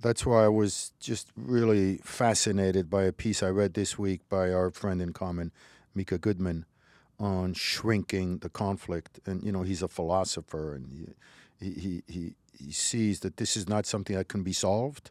That's 0.00 0.26
why 0.26 0.44
I 0.44 0.48
was 0.48 0.92
just 1.00 1.28
really 1.36 1.98
fascinated 1.98 2.90
by 2.90 3.04
a 3.04 3.12
piece 3.12 3.42
I 3.42 3.48
read 3.48 3.74
this 3.74 3.98
week 3.98 4.20
by 4.28 4.52
our 4.52 4.70
friend 4.70 5.00
in 5.00 5.12
common, 5.12 5.52
Micha 5.96 6.20
Goodman, 6.20 6.66
on 7.18 7.54
shrinking 7.54 8.38
the 8.38 8.48
conflict. 8.48 9.20
And 9.26 9.42
you 9.42 9.52
know, 9.52 9.62
he's 9.62 9.82
a 9.82 9.88
philosopher, 9.88 10.74
and 10.74 11.14
he, 11.60 11.70
he, 11.80 12.02
he, 12.06 12.34
he 12.58 12.72
sees 12.72 13.20
that 13.20 13.36
this 13.36 13.56
is 13.56 13.68
not 13.68 13.86
something 13.86 14.16
that 14.16 14.28
can 14.28 14.42
be 14.42 14.52
solved 14.52 15.10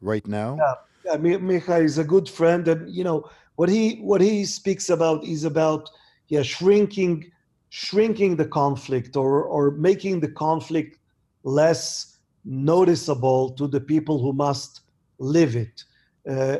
right 0.00 0.26
now. 0.26 0.58
Yeah, 1.04 1.16
yeah 1.16 1.76
is 1.76 1.98
a 1.98 2.04
good 2.04 2.28
friend, 2.28 2.66
and 2.68 2.90
you 2.90 3.04
know 3.04 3.30
what 3.56 3.68
he 3.68 3.96
what 3.96 4.20
he 4.20 4.44
speaks 4.44 4.90
about 4.90 5.24
is 5.24 5.44
about 5.44 5.88
yeah 6.28 6.42
shrinking 6.42 7.30
shrinking 7.70 8.36
the 8.36 8.46
conflict 8.46 9.16
or 9.16 9.42
or 9.44 9.70
making 9.72 10.20
the 10.20 10.28
conflict 10.28 10.98
less 11.42 12.15
noticeable 12.46 13.50
to 13.50 13.66
the 13.66 13.80
people 13.80 14.20
who 14.20 14.32
must 14.32 14.82
live 15.18 15.56
it. 15.56 15.84
Uh, 16.28 16.58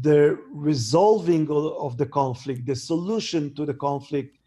the 0.00 0.38
resolving 0.52 1.48
of, 1.50 1.96
the 1.96 2.06
conflict, 2.06 2.66
the 2.66 2.76
solution 2.76 3.54
to 3.54 3.66
the 3.66 3.74
conflict, 3.74 4.38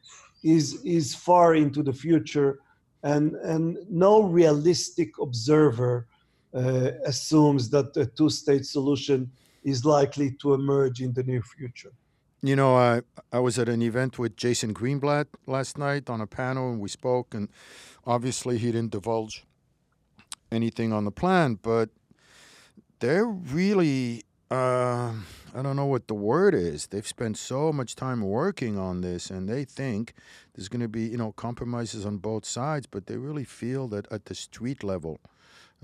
is 0.44 0.82
is 0.86 1.14
far 1.14 1.56
into 1.56 1.84
the 1.84 1.92
future 1.92 2.60
and, 3.04 3.36
and 3.36 3.78
no 3.90 4.24
realistic 4.24 5.10
observer 5.20 6.08
uh, 6.54 6.92
assumes 7.06 7.70
that 7.70 7.96
a 7.98 8.06
two 8.06 8.30
state 8.30 8.66
solution 8.66 9.30
is 9.64 9.84
likely 9.84 10.32
to 10.32 10.54
emerge 10.54 11.02
in 11.02 11.12
the 11.14 11.24
near 11.24 11.42
future. 11.42 11.92
You 12.42 12.56
know, 12.56 12.78
I, 12.78 13.02
I 13.34 13.40
was 13.40 13.60
at 13.60 13.68
an 13.68 13.82
event 13.82 14.18
with 14.18 14.38
Jason 14.38 14.74
Greenblatt 14.74 15.28
last 15.46 15.78
night 15.78 16.10
on 16.10 16.22
a 16.22 16.28
panel, 16.28 16.72
and 16.72 16.80
we 16.80 16.88
spoke, 16.88 17.34
and 17.34 17.50
obviously 18.06 18.58
he 18.58 18.72
didn't 18.72 18.92
divulge 18.92 19.46
anything 20.52 20.94
on 20.94 21.06
the 21.06 21.12
plan, 21.12 21.60
but 21.62 21.90
they're 23.00 23.28
really 23.28 24.24
uh, 24.52 25.14
I 25.54 25.62
don't 25.62 25.76
know 25.76 25.86
what 25.86 26.08
the 26.08 26.16
word 26.16 26.56
is. 26.56 26.88
They've 26.88 27.08
spent 27.08 27.38
so 27.38 27.72
much 27.72 27.96
time 27.96 28.22
working 28.22 28.78
on 28.78 29.02
this, 29.02 29.30
and 29.30 29.48
they 29.48 29.64
think 29.64 30.14
there's 30.54 30.70
going 30.70 30.82
to 30.82 30.88
be, 30.88 31.04
you 31.04 31.18
know, 31.18 31.32
compromises 31.34 32.06
on 32.06 32.18
both 32.18 32.46
sides. 32.46 32.88
But 32.88 33.06
they 33.06 33.18
really 33.18 33.44
feel 33.44 33.88
that 33.90 34.12
at 34.12 34.26
the 34.26 34.36
street 34.36 34.84
level, 34.84 35.20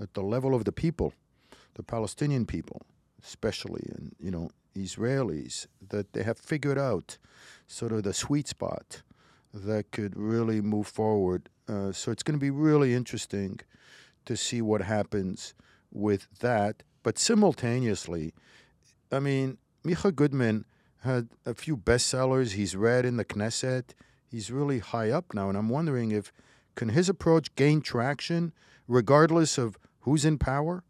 at 0.00 0.14
the 0.14 0.22
level 0.22 0.54
of 0.54 0.64
the 0.64 0.72
people, 0.72 1.12
the 1.74 1.82
Palestinian 1.82 2.44
people, 2.44 2.82
especially, 3.24 3.88
and 3.94 4.14
you 4.20 4.30
know, 4.30 4.50
Israelis, 4.74 5.66
that 5.88 6.12
they 6.12 6.24
have 6.24 6.38
figured 6.38 6.78
out 6.78 7.18
sort 7.68 7.92
of 7.92 8.02
the 8.02 8.14
sweet 8.14 8.48
spot 8.48 9.02
that 9.54 9.90
could 9.92 10.16
really 10.16 10.60
move 10.60 10.86
forward. 10.86 11.48
Uh, 11.68 11.92
so 11.92 12.10
it's 12.10 12.22
going 12.22 12.38
to 12.38 12.44
be 12.44 12.50
really 12.50 12.94
interesting 12.94 13.60
to 14.26 14.36
see 14.36 14.60
what 14.60 14.82
happens 14.82 15.54
with 15.92 16.28
that. 16.40 16.82
But 17.02 17.18
simultaneously, 17.18 18.34
I 19.10 19.20
mean, 19.20 19.58
Micha 19.84 20.14
Goodman 20.14 20.64
had 21.00 21.28
a 21.44 21.54
few 21.54 21.76
bestsellers. 21.76 22.52
He's 22.52 22.76
read 22.76 23.04
in 23.04 23.16
the 23.16 23.24
Knesset. 23.24 23.94
He's 24.28 24.50
really 24.50 24.80
high 24.80 25.10
up 25.10 25.32
now, 25.32 25.48
and 25.48 25.56
I'm 25.56 25.68
wondering 25.68 26.10
if 26.10 26.32
can 26.74 26.90
his 26.90 27.08
approach 27.08 27.54
gain 27.54 27.80
traction 27.80 28.52
regardless 28.86 29.56
of 29.58 29.78
who's 30.00 30.24
in 30.24 30.38
power. 30.38 30.84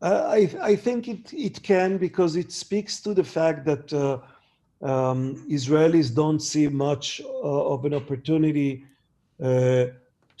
Uh, 0.00 0.26
I, 0.28 0.50
I 0.60 0.76
think 0.76 1.08
it, 1.08 1.32
it 1.32 1.62
can 1.62 1.96
because 1.96 2.34
it 2.36 2.50
speaks 2.50 3.00
to 3.02 3.14
the 3.14 3.24
fact 3.24 3.64
that 3.66 3.92
uh, 3.92 4.18
um, 4.84 5.46
Israelis 5.48 6.12
don't 6.12 6.40
see 6.40 6.66
much 6.68 7.20
uh, 7.24 7.72
of 7.74 7.84
an 7.84 7.94
opportunity 7.94 8.84
uh, 9.40 9.86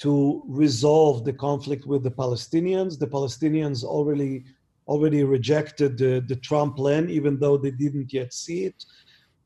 to 0.02 0.42
resolve 0.48 1.24
the 1.24 1.32
conflict 1.32 1.86
with 1.86 2.02
the 2.02 2.10
Palestinians. 2.10 2.98
The 2.98 3.06
Palestinians 3.06 3.84
already 3.84 4.44
already 4.88 5.22
rejected 5.22 5.96
the, 5.96 6.24
the 6.26 6.34
Trump 6.34 6.76
plan, 6.76 7.08
even 7.08 7.38
though 7.38 7.56
they 7.56 7.70
didn't 7.70 8.12
yet 8.12 8.32
see 8.32 8.64
it. 8.64 8.84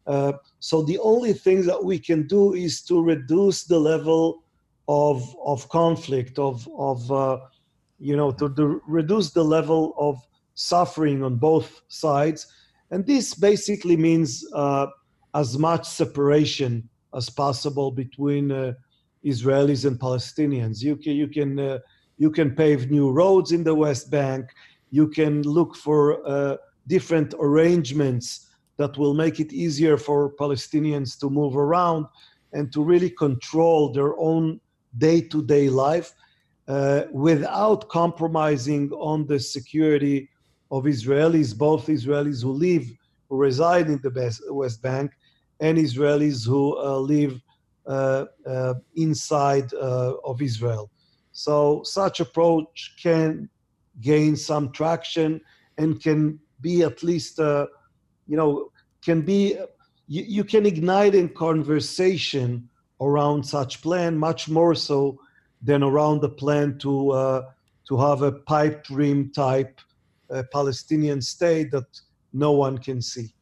Uh, 0.07 0.33
so 0.61 0.83
the 0.83 0.99
only 1.01 1.35
thing 1.35 1.67
that 1.67 1.85
we 1.85 1.99
can 1.99 2.27
do 2.27 2.55
is 2.55 2.81
to 2.83 3.03
reduce 3.03 3.65
the 3.65 3.79
level 3.79 4.45
of 4.89 5.19
of 5.45 5.69
conflict, 5.69 6.39
of 6.39 6.67
of 6.79 7.11
uh, 7.13 7.39
you 7.99 8.17
know, 8.17 8.31
to, 8.31 8.49
to 8.55 8.81
reduce 8.87 9.31
the 9.31 9.45
level 9.45 9.95
of 9.99 10.17
suffering 10.55 11.23
on 11.23 11.37
both 11.37 11.83
sides, 11.89 12.47
and 12.91 13.05
this 13.05 13.35
basically 13.35 13.97
means 13.97 14.43
uh, 14.55 14.87
as 15.35 15.59
much 15.59 15.87
separation 15.87 16.89
as 17.15 17.29
possible 17.29 17.91
between 17.91 18.51
uh, 18.51 18.73
Israelis 19.27 19.85
and 19.85 19.99
Palestinians. 19.99 20.83
You 20.83 20.97
can 20.97 21.13
you 21.13 21.29
can 21.29 21.59
uh, 21.59 21.79
you 22.19 22.31
can 22.31 22.55
pave 22.55 22.91
new 22.91 23.11
roads 23.11 23.53
in 23.53 23.63
the 23.65 23.75
West 23.75 24.11
Bank 24.11 24.47
you 24.91 25.09
can 25.09 25.43
look 25.43 25.75
for 25.77 26.27
uh, 26.27 26.57
different 26.87 27.35
arrangements 27.41 28.47
that 28.77 28.97
will 28.97 29.15
make 29.15 29.41
it 29.41 29.53
easier 29.53 29.97
for 29.97 30.31
Palestinians 30.31 31.19
to 31.21 31.31
move 31.31 31.57
around 31.57 32.07
and 32.53 32.73
to 32.73 32.83
really 32.83 33.11
control 33.11 33.93
their 33.93 34.17
own 34.19 34.61
day 34.99 35.21
to 35.21 35.43
day 35.43 35.69
life 35.69 36.13
uh, 36.69 37.03
without 37.13 37.89
compromising 37.89 38.91
on 38.93 39.27
the 39.27 39.39
security 39.39 40.29
of 40.71 40.85
Israelis, 40.85 41.57
both 41.57 41.87
Israelis 41.87 42.43
who 42.43 42.53
live, 42.53 42.87
who 43.29 43.37
reside 43.37 43.89
in 43.89 44.01
the 44.03 44.33
West 44.51 44.83
Bank, 44.83 45.11
and 45.61 45.79
Israelis 45.79 46.47
who 46.47 46.77
uh, 46.79 46.99
live 46.99 47.41
inside 48.95 49.73
uh, 49.75 50.15
of 50.25 50.43
Israel. 50.43 50.91
So, 51.33 51.83
such 51.85 52.21
approach 52.21 52.97
can 53.03 53.49
gain 54.01 54.37
some 54.37 54.73
traction 54.73 55.41
and 55.79 56.01
can 56.03 56.39
be 56.61 56.83
at 56.83 57.03
least, 57.03 57.39
uh, 57.39 57.67
you 58.27 58.37
know, 58.37 58.71
can 59.05 59.23
be, 59.23 59.59
you, 60.07 60.25
you 60.27 60.45
can 60.45 60.67
ignite 60.67 61.15
in 61.15 61.29
conversation 61.29 62.69
around 63.01 63.45
such 63.45 63.83
plan, 63.83 64.17
much 64.17 64.49
more 64.49 64.75
so 64.75 65.19
than 65.63 65.83
around 65.83 66.21
the 66.21 66.29
plan 66.29 66.79
to 66.79 67.11
uh, 67.11 67.43
to 67.89 67.97
have 67.99 68.23
a 68.23 68.33
pipe 68.33 68.85
dream 68.85 69.31
type 69.31 69.81
uh, 70.31 70.43
Palestinian 70.53 71.21
state 71.21 71.71
that 71.71 71.87
no 72.33 72.53
one 72.53 72.79
can 72.79 73.01
see. 73.01 73.33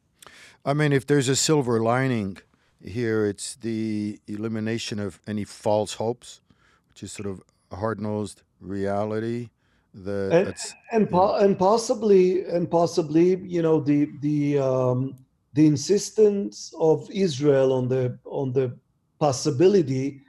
I 0.64 0.74
mean, 0.74 0.92
if 0.92 1.06
there's 1.06 1.28
a 1.28 1.36
silver 1.36 1.80
lining 1.80 2.38
here, 2.84 3.26
it's 3.26 3.56
the 3.56 4.18
elimination 4.26 4.98
of 4.98 5.20
any 5.26 5.44
false 5.44 5.94
hopes, 5.94 6.40
which 6.88 7.02
is 7.02 7.12
sort 7.12 7.28
of 7.28 7.42
a 7.70 7.76
hard-nosed 7.76 8.42
reality. 8.60 9.50
That 9.94 10.32
and 10.32 10.54
and, 10.90 11.10
po- 11.10 11.36
and 11.36 11.56
possibly 11.56 12.44
and 12.46 12.68
possibly 12.68 13.36
you 13.36 13.62
know 13.62 13.80
the 13.80 14.10
the 14.20 14.58
um, 14.58 15.14
the 15.52 15.66
insistence 15.66 16.74
of 16.78 17.08
Israel 17.12 17.72
on 17.72 17.88
the 17.88 18.18
on 18.24 18.52
the 18.52 18.76
possibility 19.20 20.20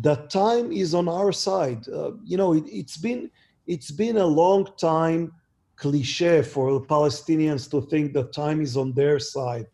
that 0.00 0.30
time 0.30 0.70
is 0.70 0.94
on 0.94 1.08
our 1.08 1.32
side. 1.32 1.88
Uh, 1.88 2.12
you 2.24 2.36
know, 2.36 2.54
it, 2.54 2.64
it's 2.66 2.96
been 2.96 3.28
it's 3.66 3.90
been 3.90 4.18
a 4.18 4.26
long 4.26 4.68
time 4.76 5.32
cliche 5.74 6.42
for 6.42 6.80
Palestinians 6.86 7.70
to 7.70 7.80
think 7.88 8.12
that 8.12 8.32
time 8.32 8.60
is 8.60 8.76
on 8.76 8.92
their 8.92 9.18
side 9.18 9.66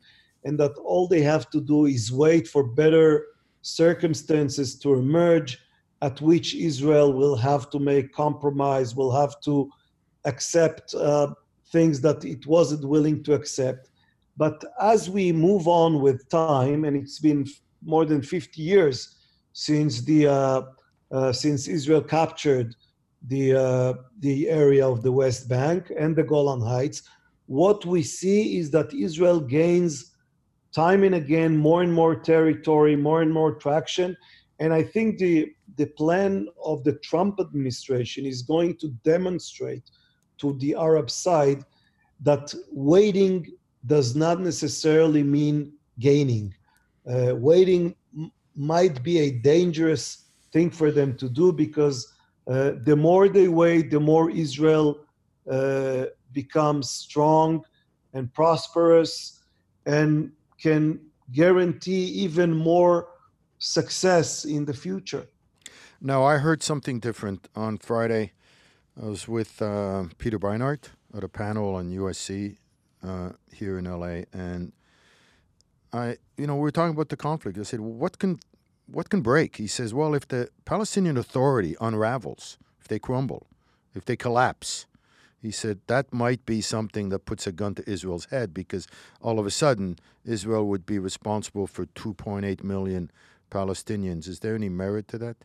and 0.45 0.59
that 0.59 0.77
all 0.79 1.07
they 1.07 1.23
have 1.23 1.51
to 1.51 1.61
do 1.61 1.87
is 1.87 2.13
wait 2.13 2.47
for 2.47 2.65
better 2.65 3.27
circumstances 3.63 4.79
to 4.79 4.95
emerge 4.95 5.59
at 6.03 6.21
which 6.21 6.55
Israel 6.55 7.13
will 7.13 7.37
have 7.37 7.71
to 7.71 7.79
make 7.79 8.13
compromise, 8.13 8.95
will 8.95 9.13
have 9.13 9.41
to 9.41 9.71
accept 10.25 10.95
uh, 10.95 11.29
things 11.73 12.01
that 12.01 12.25
it 12.25 12.47
wasn't 12.47 12.85
willing 12.85 13.23
to 13.25 13.33
accept. 13.33 13.91
But 14.37 14.63
as 14.81 15.09
we 15.09 15.33
move 15.33 15.67
on 15.67 16.01
with 16.01 16.29
time, 16.29 16.85
and 16.85 16.97
it's 16.97 17.21
been 17.21 17.47
more 17.83 18.05
than 18.05 18.23
50 18.23 18.61
years 18.61 19.17
since 19.53 20.03
the 20.03 20.27
uh, 20.27 20.63
uh, 21.11 21.33
since 21.33 21.69
Israel 21.69 22.03
captured 22.03 22.75
the 23.29 23.55
uh, 23.55 23.95
the 24.21 24.49
area 24.51 24.87
of 24.87 25.03
the 25.03 25.13
West 25.13 25.49
Bank 25.49 25.93
and 25.99 26.15
the 26.17 26.25
Golan 26.25 26.61
Heights, 26.61 27.03
what 27.47 27.85
we 27.87 28.03
see 28.03 28.59
is 28.59 28.71
that 28.73 28.93
Israel 28.93 29.41
gains 29.41 30.14
time 30.75 31.05
and 31.05 31.15
again 31.15 31.57
more 31.57 31.83
and 31.83 31.93
more 31.93 32.17
territory, 32.17 32.97
more 32.97 33.23
and 33.23 33.33
more 33.33 33.55
traction, 33.55 34.17
and 34.59 34.73
I 34.73 34.83
think 34.83 35.19
the 35.19 35.53
the 35.77 35.87
plan 35.87 36.49
of 36.65 36.85
the 36.85 36.95
Trump 37.09 37.41
administration 37.41 38.27
is 38.27 38.43
going 38.43 38.77
to 38.77 38.89
demonstrate 39.05 39.91
to 40.39 40.57
the 40.61 40.75
Arab 40.75 41.11
side 41.11 41.65
that 42.21 42.55
waiting 42.71 43.47
does 43.87 44.15
not 44.15 44.41
necessarily 44.41 45.23
mean 45.23 45.73
gaining. 45.99 46.55
Uh, 47.11 47.35
waiting 47.35 47.95
m- 48.17 48.33
might 48.55 49.03
be 49.03 49.19
a 49.19 49.31
dangerous 49.31 50.27
thing 50.53 50.71
for 50.71 50.91
them 50.91 51.17
to 51.17 51.29
do 51.29 51.53
because 51.53 52.15
uh, 52.47 52.73
the 52.85 52.97
more 52.97 53.29
they 53.29 53.49
wait, 53.49 53.91
the 53.91 54.01
more 54.01 54.31
Israel 54.31 55.01
uh, 55.51 56.05
becomes 56.33 56.91
strong 56.91 57.65
and 58.13 58.33
prosperous 58.33 59.43
and 59.87 60.31
can 60.65 60.99
guarantee 61.31 62.05
even 62.25 62.51
more 62.57 63.07
success 63.59 64.47
in 64.47 64.65
the 64.65 64.73
future. 64.73 65.27
Now, 66.01 66.25
I 66.25 66.39
heard 66.39 66.63
something 66.63 67.01
different 67.01 67.49
on 67.55 67.77
Friday. 67.77 68.33
I 69.01 69.07
was 69.07 69.29
with 69.29 69.61
uh, 69.61 70.05
Peter 70.17 70.39
Beinart 70.39 70.85
at 71.15 71.23
a 71.23 71.29
panel 71.29 71.75
on 71.75 71.91
USC 71.91 72.57
uh, 73.07 73.31
here 73.53 73.79
in 73.79 73.85
LA, 73.85 74.17
and 74.33 74.73
I, 75.93 76.17
you 76.39 76.47
know, 76.47 76.57
we 76.57 76.63
were 76.63 76.77
talking 76.79 76.95
about 76.95 77.11
the 77.11 77.17
conflict. 77.29 77.59
I 77.59 77.65
said, 77.65 77.81
well, 77.81 77.99
"What 78.05 78.19
can, 78.19 78.41
what 78.87 79.11
can 79.11 79.21
break?" 79.21 79.57
He 79.57 79.67
says, 79.67 79.93
"Well, 79.93 80.15
if 80.15 80.27
the 80.29 80.49
Palestinian 80.65 81.19
Authority 81.19 81.77
unravels, 81.79 82.57
if 82.81 82.89
they 82.89 82.99
crumble, 82.99 83.47
if 83.95 84.05
they 84.05 84.17
collapse." 84.17 84.87
He 85.45 85.51
said 85.51 85.81
that 85.89 86.11
might 86.11 86.47
be 86.47 86.63
something 86.63 87.11
that 87.11 87.27
puts 87.27 87.47
a 87.47 87.53
gun 87.53 87.75
to 87.75 87.83
Israel's 87.87 88.25
head 88.31 88.55
because 88.55 88.89
all 89.21 89.39
of 89.39 89.45
a 89.45 89.51
sudden 89.51 89.99
Israel 90.25 90.67
would 90.69 90.87
be 90.87 90.99
responsible 90.99 91.67
for 91.67 91.85
2.8 91.85 92.65
million 92.65 93.11
Palestinians. 93.51 94.27
Is 94.27 94.41
there 94.41 94.55
any 94.55 94.71
merit 94.71 95.07
to 95.09 95.19
that? 95.19 95.37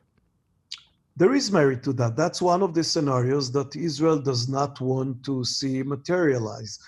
There 1.18 1.36
is 1.36 1.52
merit 1.52 1.84
to 1.84 1.92
that. 2.00 2.16
That's 2.16 2.42
one 2.42 2.62
of 2.62 2.74
the 2.74 2.82
scenarios 2.82 3.52
that 3.52 3.76
Israel 3.76 4.20
does 4.20 4.48
not 4.48 4.80
want 4.80 5.22
to 5.26 5.44
see 5.44 5.84
materialize. 5.84 6.80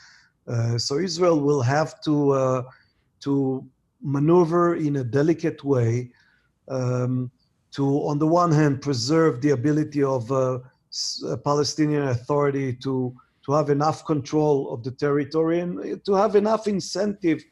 Uh, 0.48 0.78
so 0.78 0.98
Israel 0.98 1.42
will 1.42 1.62
have 1.62 2.00
to 2.08 2.32
uh, 2.32 2.64
to 3.26 3.34
maneuver 4.02 4.76
in 4.76 4.96
a 4.96 5.04
delicate 5.04 5.62
way 5.66 6.12
um, 6.70 7.30
to, 7.72 7.84
on 8.10 8.20
the 8.20 8.28
one 8.42 8.54
hand, 8.54 8.82
preserve 8.82 9.42
the 9.42 9.50
ability 9.50 10.02
of 10.02 10.32
uh, 10.32 10.60
Palestinian 11.44 12.08
Authority 12.10 12.74
to 12.84 13.16
to 13.46 13.54
have 13.54 13.72
enough 13.72 14.06
control 14.06 14.72
of 14.72 14.84
the 14.84 14.92
territory 14.92 15.62
and 15.62 16.06
to 16.06 16.14
have 16.14 16.36
enough 16.36 16.68
incentive 16.68 17.44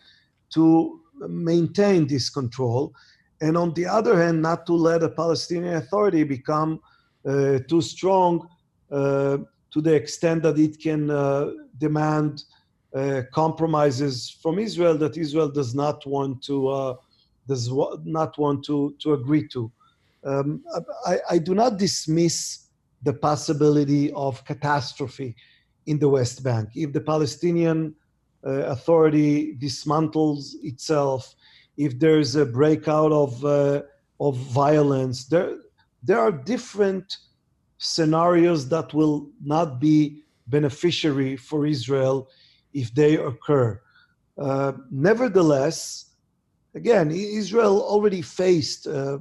to 0.53 0.99
maintain 1.27 2.05
this 2.05 2.29
control 2.29 2.93
and 3.41 3.55
on 3.57 3.73
the 3.73 3.85
other 3.85 4.21
hand, 4.21 4.41
not 4.41 4.65
to 4.65 4.73
let 4.73 5.03
a 5.03 5.09
Palestinian 5.09 5.75
Authority 5.75 6.23
become 6.23 6.81
uh, 7.25 7.59
too 7.67 7.81
strong 7.81 8.47
uh, 8.91 9.37
to 9.71 9.81
the 9.81 9.93
extent 9.93 10.43
that 10.43 10.57
it 10.57 10.79
can 10.79 11.09
uh, 11.09 11.51
demand 11.77 12.43
uh, 12.93 13.21
compromises 13.33 14.37
from 14.41 14.59
Israel 14.59 14.97
that 14.97 15.15
Israel 15.15 15.49
does 15.49 15.75
not 15.75 16.05
want 16.05 16.41
to 16.43 16.67
uh, 16.67 16.95
does 17.47 17.71
not 18.03 18.37
want 18.37 18.63
to 18.65 18.95
to 18.99 19.13
agree 19.13 19.47
to. 19.49 19.71
Um, 20.25 20.63
I, 21.05 21.19
I 21.31 21.37
do 21.37 21.55
not 21.55 21.77
dismiss 21.77 22.65
the 23.03 23.13
possibility 23.13 24.11
of 24.13 24.43
catastrophe 24.45 25.35
in 25.85 25.99
the 25.99 26.09
West 26.09 26.43
Bank 26.43 26.69
if 26.75 26.91
the 26.93 27.01
Palestinian 27.01 27.95
uh, 28.45 28.63
Authority 28.75 29.55
dismantles 29.55 30.53
itself 30.63 31.35
if 31.77 31.99
there's 31.99 32.35
a 32.35 32.45
breakout 32.45 33.11
of 33.11 33.43
uh, 33.45 33.81
of 34.19 34.35
violence. 34.37 35.25
There 35.25 35.55
there 36.03 36.19
are 36.19 36.31
different 36.31 37.17
scenarios 37.77 38.67
that 38.69 38.93
will 38.93 39.29
not 39.43 39.79
be 39.79 40.23
beneficiary 40.47 41.37
for 41.37 41.65
Israel 41.65 42.29
if 42.73 42.93
they 42.93 43.15
occur. 43.15 43.81
Uh, 44.37 44.73
nevertheless, 44.91 46.11
again, 46.75 47.11
Israel 47.11 47.81
already 47.81 48.21
faced 48.21 48.87
uh, 48.87 49.19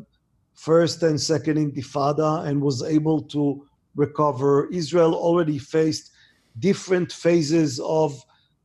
first 0.55 1.03
and 1.03 1.21
second 1.21 1.57
intifada 1.57 2.47
and 2.47 2.61
was 2.61 2.83
able 2.83 3.23
to 3.23 3.67
recover. 3.99 4.69
Israel 4.71 5.15
already 5.15 5.59
faced 5.59 6.13
different 6.59 7.13
phases 7.13 7.81
of 7.81 8.11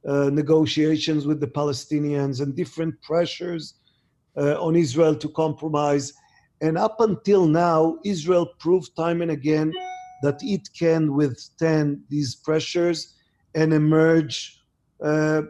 uh, 0.08 0.30
negotiations 0.30 1.26
with 1.26 1.40
the 1.40 1.48
Palestinians 1.48 2.42
and 2.42 2.56
different 2.56 2.94
pressures 3.02 3.76
uh, 4.38 4.56
on 4.66 4.76
Israel 4.76 5.16
to 5.16 5.30
compromise. 5.30 6.14
And 6.62 6.78
up 6.78 6.98
until 7.00 7.46
now, 7.46 7.98
Israel 8.06 8.48
proved 8.60 8.96
time 8.96 9.22
and 9.22 9.32
again 9.32 9.74
that 10.24 10.40
it 10.42 10.70
can 10.78 11.14
withstand 11.14 12.00
these 12.10 12.36
pressures 12.36 13.16
and 13.56 13.74
emerge 13.74 14.36
uh, 15.04 15.42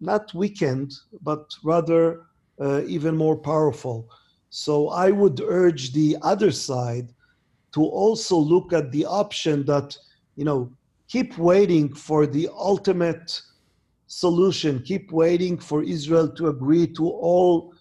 not 0.00 0.32
weakened, 0.34 0.92
but 1.22 1.44
rather 1.64 2.22
uh, 2.60 2.82
even 2.86 3.16
more 3.16 3.36
powerful. 3.36 4.08
So 4.50 4.88
I 4.88 5.10
would 5.10 5.40
urge 5.40 5.92
the 5.92 6.16
other 6.22 6.52
side 6.52 7.08
to 7.74 7.82
also 7.82 8.36
look 8.36 8.72
at 8.72 8.90
the 8.92 9.04
option 9.04 9.64
that, 9.66 9.96
you 10.36 10.44
know, 10.44 10.70
keep 11.08 11.38
waiting 11.38 11.92
for 11.92 12.26
the 12.26 12.48
ultimate 12.52 13.40
solution, 14.06 14.82
keep 14.82 15.12
waiting 15.12 15.58
for 15.58 15.82
Israel 15.82 16.28
to 16.28 16.48
agree 16.48 16.86
to 16.86 17.08
all 17.08 17.72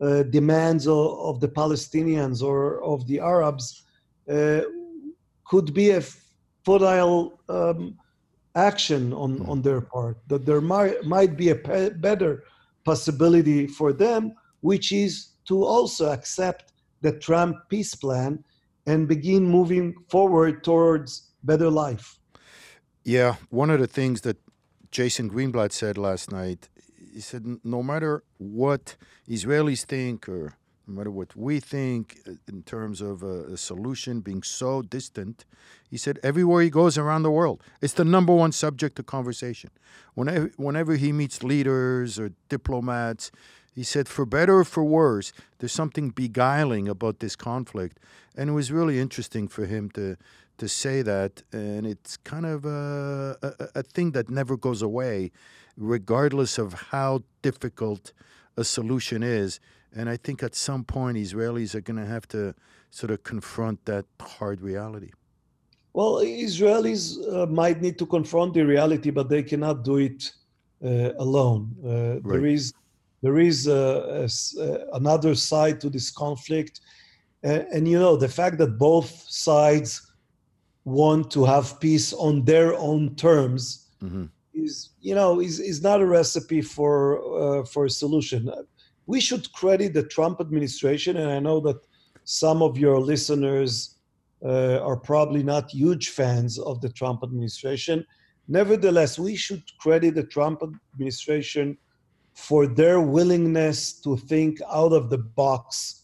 uh, 0.00 0.22
demands 0.24 0.86
of, 0.86 1.18
of, 1.18 1.40
the 1.40 1.48
Palestinians 1.48 2.42
or 2.42 2.82
of 2.82 3.06
the 3.06 3.20
Arabs 3.20 3.84
uh, 4.30 4.62
could 5.46 5.72
be 5.72 5.90
a 5.90 6.02
futile 6.64 7.38
um, 7.48 7.96
action 8.56 9.12
on, 9.12 9.38
hmm. 9.38 9.50
on 9.50 9.62
their 9.62 9.80
part. 9.80 10.16
That 10.28 10.46
there 10.46 10.60
might, 10.60 11.04
might 11.04 11.36
be 11.36 11.50
a 11.50 11.54
pe- 11.54 11.90
better 11.90 12.44
possibility 12.84 13.66
for 13.66 13.92
them, 13.92 14.34
which 14.60 14.92
is 14.92 15.28
to 15.46 15.64
also 15.64 16.10
accept 16.10 16.72
the 17.02 17.12
Trump 17.12 17.56
peace 17.68 17.94
plan 17.94 18.42
and 18.86 19.08
begin 19.08 19.44
moving 19.46 19.94
forward 20.08 20.64
towards 20.64 21.30
better 21.42 21.70
life. 21.70 22.18
Yeah, 23.04 23.36
one 23.50 23.70
of 23.70 23.80
the 23.80 23.86
things 23.86 24.22
that 24.22 24.38
Jason 24.90 25.30
Greenblatt 25.30 25.72
said 25.72 25.98
last 25.98 26.32
night 26.32 26.68
he 27.14 27.20
said, 27.20 27.58
no 27.62 27.82
matter 27.82 28.24
what 28.38 28.96
Israelis 29.28 29.84
think 29.84 30.28
or 30.28 30.56
no 30.86 30.94
matter 30.94 31.10
what 31.10 31.34
we 31.36 31.60
think 31.60 32.18
uh, 32.28 32.32
in 32.48 32.62
terms 32.64 33.00
of 33.00 33.22
a, 33.22 33.44
a, 33.52 33.56
solution 33.56 34.20
being 34.20 34.42
so 34.42 34.82
distant, 34.82 35.44
he 35.88 35.96
said 35.96 36.18
everywhere 36.22 36.60
he 36.60 36.68
goes 36.68 36.98
around 36.98 37.22
the 37.22 37.30
world, 37.30 37.62
it's 37.80 37.94
the 37.94 38.04
number 38.04 38.34
one 38.34 38.52
subject 38.52 38.98
of 38.98 39.06
conversation. 39.06 39.70
Whenever, 40.14 40.50
whenever 40.56 40.96
he 40.96 41.12
meets 41.12 41.42
leaders 41.42 42.18
or 42.18 42.32
diplomats, 42.48 43.30
He 43.74 43.82
said, 43.82 44.06
for 44.08 44.24
better 44.24 44.58
or 44.58 44.64
for 44.64 44.84
worse, 44.84 45.32
there's 45.58 45.72
something 45.72 46.10
beguiling 46.10 46.88
about 46.88 47.18
this 47.18 47.34
conflict. 47.34 47.98
And 48.36 48.50
it 48.50 48.52
was 48.52 48.70
really 48.72 48.98
interesting 48.98 49.48
for 49.48 49.66
him 49.66 49.90
to, 49.90 50.16
to 50.58 50.68
say 50.68 51.02
that. 51.02 51.42
And 51.52 51.86
it's 51.86 52.16
kind 52.18 52.46
of 52.46 52.64
a, 52.64 53.36
a, 53.42 53.80
a 53.80 53.82
thing 53.82 54.12
that 54.12 54.28
never 54.28 54.56
goes 54.56 54.82
away, 54.82 55.30
regardless 55.76 56.58
of 56.58 56.72
how 56.90 57.22
difficult 57.42 58.12
a 58.56 58.64
solution 58.64 59.22
is. 59.22 59.60
And 59.94 60.08
I 60.08 60.16
think 60.16 60.42
at 60.42 60.54
some 60.54 60.84
point, 60.84 61.16
Israelis 61.16 61.74
are 61.74 61.80
going 61.80 61.98
to 61.98 62.06
have 62.06 62.26
to 62.28 62.54
sort 62.90 63.10
of 63.10 63.22
confront 63.22 63.84
that 63.84 64.04
hard 64.20 64.60
reality. 64.60 65.10
Well, 65.92 66.14
Israelis 66.16 67.16
uh, 67.32 67.46
might 67.46 67.80
need 67.80 67.98
to 67.98 68.06
confront 68.06 68.54
the 68.54 68.62
reality, 68.62 69.10
but 69.10 69.28
they 69.28 69.44
cannot 69.44 69.84
do 69.84 69.98
it 69.98 70.32
uh, 70.84 71.12
alone. 71.18 71.70
Uh, 71.84 71.88
right. 71.88 72.22
There 72.24 72.46
is 72.46 72.72
there 73.22 73.38
is 73.38 73.68
a, 73.68 74.28
a, 74.60 74.96
another 74.96 75.34
side 75.34 75.80
to 75.80 75.88
this 75.88 76.10
conflict, 76.10 76.80
and, 77.44 77.66
and, 77.72 77.88
you 77.88 77.98
know 77.98 78.16
the 78.16 78.28
fact 78.28 78.58
that 78.58 78.78
both 78.78 79.10
sides 79.28 80.10
want 80.84 81.30
to 81.30 81.44
have 81.44 81.78
peace 81.78 82.12
on 82.12 82.44
their 82.44 82.74
own 82.74 83.14
terms 83.14 83.90
mm-hmm. 84.02 84.24
is 84.54 84.90
you 85.00 85.14
know 85.14 85.40
is, 85.40 85.60
is 85.60 85.82
not 85.82 86.00
a 86.00 86.06
recipe 86.06 86.62
for 86.62 86.94
uh, 87.42 87.64
for 87.64 87.84
a 87.84 87.90
solution. 87.90 88.50
We 89.06 89.20
should 89.20 89.52
credit 89.52 89.92
the 89.92 90.02
Trump 90.02 90.40
administration, 90.40 91.18
and 91.18 91.30
I 91.30 91.38
know 91.38 91.60
that 91.60 91.76
some 92.24 92.62
of 92.62 92.78
your 92.78 92.98
listeners 92.98 93.96
uh, 94.42 94.78
are 94.78 94.96
probably 94.96 95.42
not 95.42 95.70
huge 95.70 96.10
fans 96.10 96.58
of 96.58 96.80
the 96.80 96.88
Trump 96.88 97.22
administration. 97.22 98.06
Nevertheless, 98.48 99.18
we 99.18 99.36
should 99.36 99.62
credit 99.78 100.14
the 100.14 100.24
Trump 100.24 100.62
administration 100.94 101.76
for 102.34 102.66
their 102.66 103.00
willingness 103.00 104.00
to 104.00 104.16
think 104.16 104.58
out 104.70 104.92
of 104.92 105.10
the 105.10 105.18
box 105.18 106.03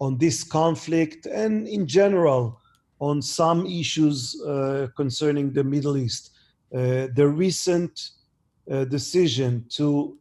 on 0.00 0.18
this 0.18 0.44
conflict 0.44 1.26
and 1.26 1.66
in 1.66 1.86
general 1.86 2.60
on 3.00 3.20
some 3.20 3.66
issues 3.66 4.40
uh, 4.42 4.88
concerning 4.96 5.52
the 5.52 5.64
Middle 5.64 5.96
East. 5.96 6.30
Uh, 6.74 7.08
the 7.14 7.26
recent 7.26 8.10
uh, 8.70 8.84
decision 8.84 9.64
to 9.68 10.18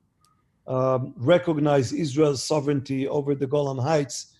um, 0.68 1.14
recognize 1.18 1.94
Israel's 1.94 2.44
sovereignty 2.44 3.08
over 3.08 3.36
the 3.36 3.48
Golan 3.48 3.78
Heights 3.78 4.34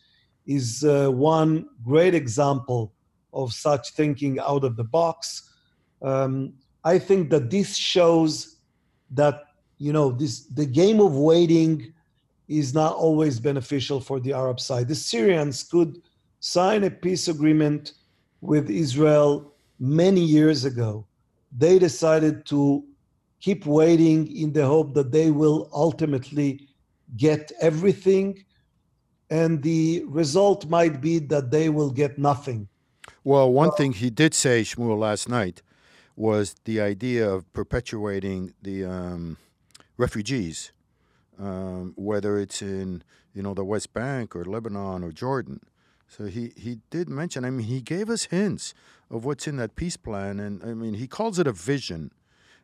is 0.46 0.84
uh, 0.84 1.10
one 1.10 1.68
great 1.84 2.14
example 2.14 2.94
of 3.34 3.52
such 3.54 3.92
thinking 3.92 4.40
out 4.40 4.64
of 4.64 4.76
the 4.76 4.84
box. 4.84 5.52
Um, 6.02 6.54
I 6.84 7.00
think 7.00 7.30
that 7.32 7.50
this 7.50 7.76
shows 7.76 8.58
that 9.12 9.44
you 9.78 9.92
know 9.92 10.12
this 10.12 10.46
the 10.46 10.66
game 10.66 11.00
of 11.00 11.16
waiting 11.16 11.94
is 12.48 12.74
not 12.74 12.94
always 12.94 13.40
beneficial 13.40 14.00
for 14.00 14.20
the 14.20 14.34
Arab 14.34 14.60
side. 14.60 14.88
The 14.88 14.96
Syrians 14.96 15.64
could 15.64 16.02
sign 16.40 16.84
a 16.84 16.90
peace 16.92 17.28
agreement 17.28 17.94
with 18.42 18.70
Israel 18.70 19.54
many 19.80 20.22
years 20.22 20.66
ago. 20.66 21.06
They 21.58 21.80
decided 21.80 22.46
to 22.48 22.84
keep 23.40 23.66
waiting 23.66 24.36
in 24.36 24.54
the 24.54 24.66
hope 24.66 24.94
that 24.94 25.12
they 25.12 25.32
will 25.32 25.70
ultimately 25.74 26.68
get 27.18 27.52
everything 27.62 28.44
and 29.30 29.62
the 29.64 30.04
result 30.08 30.68
might 30.68 31.02
be 31.02 31.20
that 31.20 31.52
they 31.52 31.70
will 31.70 31.90
get 31.90 32.18
nothing. 32.18 32.68
Well, 33.24 33.52
one 33.52 33.72
thing 33.72 33.94
he 33.94 34.10
did 34.10 34.34
say, 34.34 34.62
Shmuel, 34.62 35.00
last 35.00 35.28
night 35.28 35.62
was 36.16 36.56
the 36.66 36.80
idea 36.80 37.28
of 37.30 37.52
perpetuating 37.54 38.54
the 38.62 38.86
um, 38.86 39.38
refugees, 39.98 40.72
um, 41.40 41.94
whether 41.96 42.38
it's 42.38 42.62
in 42.62 43.04
you 43.34 43.42
know 43.42 43.54
the 43.54 43.66
West 43.66 43.94
Bank 43.94 44.36
or 44.36 44.46
Lebanon 44.46 45.04
or 45.04 45.12
Jordan. 45.12 45.60
So 46.08 46.26
he, 46.26 46.54
he 46.56 46.80
did 46.90 47.10
mention. 47.10 47.44
I 47.44 47.50
mean, 47.50 47.66
he 47.66 47.82
gave 47.82 48.10
us 48.10 48.26
hints 48.26 48.74
of 49.10 49.26
what's 49.26 49.48
in 49.48 49.58
that 49.58 49.76
peace 49.76 49.98
plan, 49.98 50.40
and 50.40 50.64
I 50.64 50.74
mean, 50.74 50.94
he 50.96 51.08
calls 51.08 51.40
it 51.40 51.48
a 51.48 51.52
vision. 51.52 52.12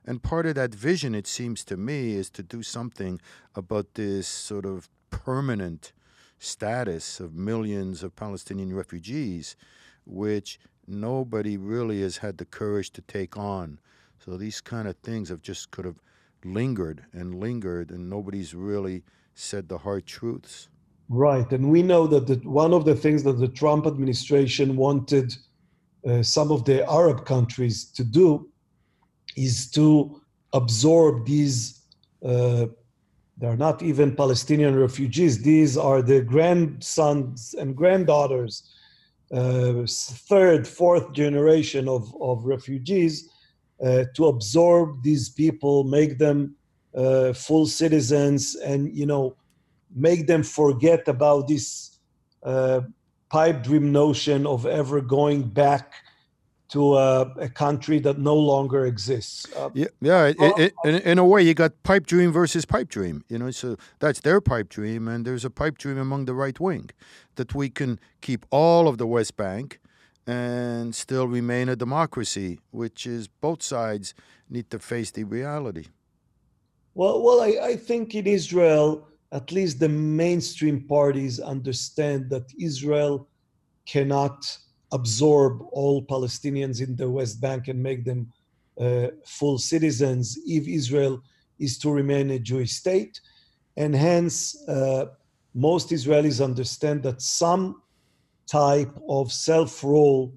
And 0.05 0.23
part 0.23 0.45
of 0.45 0.55
that 0.55 0.73
vision, 0.73 1.13
it 1.13 1.27
seems 1.27 1.63
to 1.65 1.77
me, 1.77 2.13
is 2.13 2.29
to 2.31 2.43
do 2.43 2.63
something 2.63 3.19
about 3.55 3.93
this 3.95 4.27
sort 4.27 4.65
of 4.65 4.89
permanent 5.09 5.91
status 6.39 7.19
of 7.19 7.35
millions 7.35 8.01
of 8.01 8.15
Palestinian 8.15 8.75
refugees, 8.75 9.55
which 10.05 10.59
nobody 10.87 11.55
really 11.57 12.01
has 12.01 12.17
had 12.17 12.37
the 12.37 12.45
courage 12.45 12.91
to 12.91 13.01
take 13.01 13.37
on. 13.37 13.79
So 14.23 14.37
these 14.37 14.61
kind 14.61 14.87
of 14.87 14.95
things 14.97 15.29
have 15.29 15.41
just 15.41 15.71
could 15.71 15.85
have 15.85 15.99
lingered 16.45 17.03
and 17.13 17.35
lingered, 17.35 17.91
and 17.91 18.09
nobody's 18.09 18.53
really 18.53 19.03
said 19.33 19.69
the 19.69 19.79
hard 19.79 20.05
truths. 20.05 20.69
Right, 21.09 21.51
and 21.51 21.69
we 21.69 21.83
know 21.83 22.07
that 22.07 22.27
the, 22.27 22.35
one 22.47 22.73
of 22.73 22.85
the 22.85 22.95
things 22.95 23.23
that 23.23 23.33
the 23.33 23.47
Trump 23.47 23.85
administration 23.85 24.77
wanted 24.77 25.35
uh, 26.07 26.23
some 26.23 26.51
of 26.51 26.65
the 26.65 26.89
Arab 26.89 27.25
countries 27.25 27.85
to 27.85 28.03
do 28.03 28.49
is 29.35 29.69
to 29.71 30.21
absorb 30.53 31.25
these. 31.25 31.81
Uh, 32.25 32.67
they're 33.37 33.57
not 33.57 33.81
even 33.81 34.15
Palestinian 34.15 34.79
refugees. 34.79 35.41
These 35.41 35.75
are 35.77 36.01
the 36.01 36.21
grandsons 36.21 37.55
and 37.57 37.75
granddaughters, 37.75 38.69
uh, 39.33 39.85
third, 39.87 40.67
fourth 40.67 41.11
generation 41.13 41.87
of, 41.87 42.13
of 42.21 42.45
refugees 42.45 43.29
uh, 43.83 44.05
to 44.15 44.27
absorb 44.27 45.03
these 45.03 45.29
people, 45.29 45.83
make 45.83 46.17
them 46.17 46.55
uh, 46.95 47.33
full 47.33 47.65
citizens, 47.65 48.55
and 48.55 48.95
you 48.95 49.05
know, 49.05 49.35
make 49.95 50.27
them 50.27 50.43
forget 50.43 51.07
about 51.07 51.47
this 51.47 51.97
uh, 52.43 52.81
pipe 53.29 53.63
dream 53.63 53.91
notion 53.91 54.45
of 54.45 54.65
ever 54.65 55.01
going 55.01 55.43
back 55.43 55.93
to 56.69 56.95
a, 56.95 57.21
a, 57.37 57.49
country 57.49 57.99
that 57.99 58.17
no 58.17 58.35
longer 58.35 58.85
exists. 58.85 59.45
Uh, 59.57 59.69
yeah, 59.73 59.87
yeah. 59.99 60.27
It, 60.27 60.37
it, 60.39 60.73
in, 60.85 60.95
in, 60.95 61.17
a 61.17 61.25
way, 61.25 61.41
you 61.41 61.53
got 61.53 61.73
pipe 61.83 62.07
dream 62.07 62.31
versus 62.31 62.63
pipe 62.63 62.87
dream. 62.87 63.25
You 63.27 63.39
know, 63.39 63.51
so 63.51 63.75
that's 63.99 64.21
their 64.21 64.39
pipe 64.39 64.69
dream, 64.69 65.09
and 65.09 65.25
there's 65.25 65.43
a 65.43 65.49
pipe 65.49 65.77
dream 65.77 65.97
among 65.97 66.25
the 66.25 66.33
right 66.33 66.57
wing 66.61 66.89
that 67.35 67.53
we 67.53 67.69
can 67.69 67.99
keep 68.21 68.45
all 68.51 68.87
of 68.87 68.97
the 68.97 69.05
West 69.05 69.35
Bank 69.35 69.80
and 70.31 70.95
still 70.95 71.27
remain 71.27 71.67
a 71.67 71.75
democracy, 71.75 72.59
which 72.71 73.05
is 73.05 73.27
both 73.27 73.61
sides 73.61 74.13
need 74.49 74.69
to 74.69 74.79
face 74.79 75.11
the 75.11 75.25
reality. 75.25 75.85
Well, 76.93 77.21
well, 77.21 77.39
I, 77.41 77.51
I 77.71 77.75
think 77.75 78.15
in 78.15 78.27
Israel, 78.27 79.07
at 79.31 79.51
least 79.51 79.79
the 79.79 79.89
mainstream 79.89 80.77
parties 80.87 81.39
understand 81.39 82.29
that 82.29 82.47
Israel 82.59 83.27
cannot 83.85 84.37
absorb 84.93 85.53
all 85.71 85.97
Palestinians 86.15 86.77
in 86.85 86.95
the 86.95 87.09
West 87.09 87.41
Bank 87.45 87.67
and 87.67 87.81
make 87.89 88.01
them 88.05 88.21
uh, 88.79 89.07
full 89.25 89.57
citizens 89.57 90.37
if 90.45 90.63
Israel 90.67 91.21
is 91.59 91.77
to 91.79 91.89
remain 91.91 92.31
a 92.31 92.39
Jewish 92.39 92.73
state. 92.83 93.19
And 93.77 93.93
hence, 93.95 94.35
uh, 94.67 95.05
most 95.53 95.89
Israelis 95.89 96.43
understand 96.43 97.03
that 97.03 97.21
some 97.21 97.81
type 98.47 98.93
of 99.07 99.31
self 99.31 99.83
rule 99.83 100.33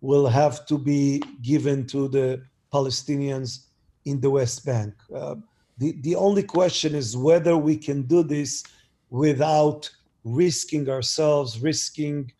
will 0.00 0.26
have 0.26 0.66
to 0.66 0.78
be 0.78 1.22
given 1.42 1.86
to 1.86 2.08
the 2.08 2.42
Palestinians 2.72 3.66
in 4.04 4.20
the 4.20 4.30
West 4.30 4.64
Bank. 4.66 4.94
Uh, 5.14 5.36
the, 5.78 5.96
the 6.02 6.14
only 6.14 6.42
question 6.42 6.94
is 6.94 7.16
whether 7.16 7.56
we 7.56 7.76
can 7.76 8.02
do 8.02 8.22
this 8.22 8.62
without 9.10 9.90
risking 10.24 10.88
ourselves, 10.88 11.60
risking 11.60 12.30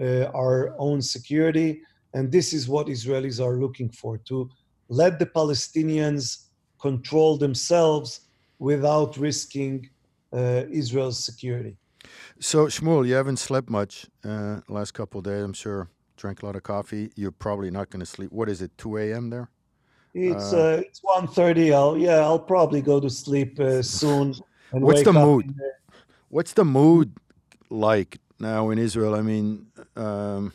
uh, 0.00 0.24
our 0.34 0.74
own 0.78 1.02
security. 1.02 1.80
And 2.14 2.30
this 2.30 2.52
is 2.52 2.68
what 2.68 2.86
Israelis 2.86 3.44
are 3.44 3.56
looking 3.56 3.90
for 3.90 4.18
to 4.28 4.48
let 4.88 5.18
the 5.18 5.26
Palestinians 5.26 6.44
control 6.80 7.36
themselves 7.36 8.20
without 8.58 9.16
risking 9.16 9.88
uh, 10.32 10.64
Israel's 10.70 11.22
security. 11.22 11.76
So, 12.40 12.66
Shmuel, 12.66 13.06
you 13.06 13.14
haven't 13.14 13.38
slept 13.38 13.68
much 13.68 14.06
uh, 14.24 14.60
last 14.68 14.92
couple 14.92 15.20
days, 15.20 15.42
I'm 15.42 15.52
sure. 15.52 15.88
Drank 16.16 16.42
a 16.42 16.46
lot 16.46 16.56
of 16.56 16.62
coffee. 16.62 17.10
You're 17.16 17.32
probably 17.32 17.70
not 17.70 17.90
going 17.90 18.00
to 18.00 18.06
sleep. 18.06 18.32
What 18.32 18.48
is 18.48 18.62
it, 18.62 18.76
2 18.78 18.96
a.m. 18.98 19.30
there? 19.30 19.50
It's 20.14 20.52
uh, 20.52 20.58
uh, 20.58 20.82
it's 20.84 21.00
1.30. 21.00 21.74
I'll, 21.74 21.96
yeah, 21.96 22.18
I'll 22.18 22.38
probably 22.38 22.80
go 22.80 22.98
to 22.98 23.10
sleep 23.10 23.60
uh, 23.60 23.82
soon. 23.82 24.34
What's 24.70 25.02
the 25.02 25.12
mood? 25.12 25.54
What's 26.28 26.52
the 26.52 26.64
mood 26.64 27.14
like 27.70 28.18
now 28.38 28.70
in 28.70 28.78
Israel? 28.78 29.14
I 29.14 29.22
mean, 29.22 29.66
um, 29.96 30.52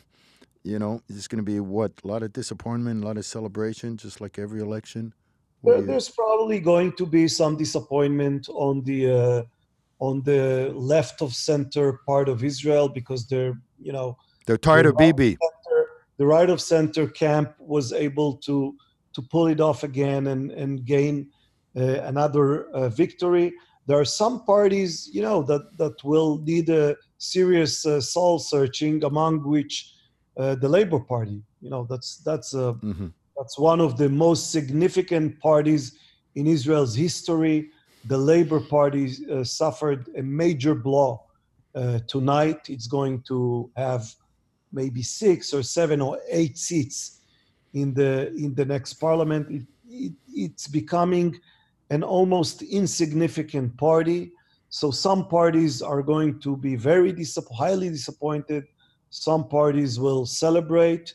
you 0.62 0.78
know, 0.78 1.00
it's 1.08 1.28
going 1.28 1.44
to 1.44 1.50
be 1.50 1.60
what? 1.60 1.92
A 2.04 2.06
lot 2.06 2.22
of 2.22 2.32
disappointment, 2.32 3.02
a 3.02 3.06
lot 3.06 3.16
of 3.16 3.24
celebration, 3.24 3.96
just 3.96 4.20
like 4.20 4.38
every 4.38 4.60
election. 4.60 5.12
There, 5.62 5.80
there's 5.82 6.10
probably 6.10 6.60
going 6.60 6.92
to 6.92 7.06
be 7.06 7.26
some 7.26 7.56
disappointment 7.56 8.48
on 8.50 8.82
the 8.82 9.10
uh, 9.10 9.42
on 10.06 10.22
the 10.22 10.72
left 10.74 11.22
of 11.22 11.30
center 11.34 11.86
part 12.06 12.28
of 12.28 12.44
Israel 12.44 12.88
because 12.88 13.26
they're, 13.30 13.56
you 13.86 13.92
know, 13.92 14.16
they're 14.46 14.64
tired 14.70 14.86
the 14.86 14.90
of 14.90 14.96
Bibi. 14.96 15.30
Center, 15.46 15.80
the 16.20 16.26
right 16.26 16.50
of 16.50 16.60
center 16.60 17.06
camp 17.06 17.48
was 17.58 17.92
able 17.92 18.30
to 18.48 18.56
to 19.14 19.22
pull 19.22 19.46
it 19.54 19.60
off 19.60 19.80
again 19.90 20.22
and 20.32 20.50
and 20.62 20.84
gain 20.84 21.14
uh, 21.76 22.00
another 22.12 22.46
uh, 22.70 22.88
victory. 22.88 23.52
there 23.86 23.98
are 23.98 24.10
some 24.22 24.44
parties, 24.44 25.10
you 25.16 25.22
know, 25.26 25.42
that 25.50 25.62
that 25.80 25.96
will 26.10 26.32
need 26.50 26.68
a 26.68 26.96
serious 27.18 27.74
uh, 27.86 28.00
soul 28.00 28.38
searching, 28.38 29.04
among 29.04 29.32
which 29.54 29.74
uh, 30.36 30.54
the 30.62 30.68
Labor 30.68 31.00
Party. 31.00 31.42
You 31.60 31.70
know, 31.70 31.86
that's 31.90 32.10
that's 32.28 32.54
uh, 32.54 32.74
mm-hmm. 32.90 33.08
that's 33.36 33.56
one 33.58 33.80
of 33.80 33.96
the 33.96 34.08
most 34.08 34.42
significant 34.56 35.28
parties 35.40 35.98
in 36.34 36.46
Israel's 36.46 36.94
history. 36.94 37.70
The 38.06 38.18
Labor 38.18 38.60
Party 38.60 39.10
uh, 39.32 39.44
suffered 39.44 40.08
a 40.16 40.22
major 40.22 40.74
blow 40.74 41.22
uh, 41.74 42.00
tonight. 42.06 42.68
It's 42.68 42.86
going 42.86 43.22
to 43.28 43.70
have 43.76 44.14
maybe 44.72 45.02
six 45.02 45.54
or 45.54 45.62
seven 45.62 46.00
or 46.00 46.18
eight 46.30 46.58
seats 46.58 47.20
in 47.72 47.94
the 47.94 48.28
in 48.34 48.54
the 48.54 48.64
next 48.64 48.94
parliament. 48.94 49.50
It, 49.50 49.62
it, 49.88 50.12
it's 50.28 50.68
becoming 50.68 51.40
an 51.90 52.02
almost 52.02 52.62
insignificant 52.62 53.76
party. 53.76 54.32
So 54.68 54.90
some 54.90 55.28
parties 55.28 55.80
are 55.80 56.02
going 56.02 56.40
to 56.40 56.56
be 56.56 56.76
very 56.76 57.12
disapp- 57.12 57.54
highly 57.54 57.88
disappointed. 57.88 58.64
Some 59.10 59.48
parties 59.48 59.98
will 59.98 60.26
celebrate, 60.26 61.14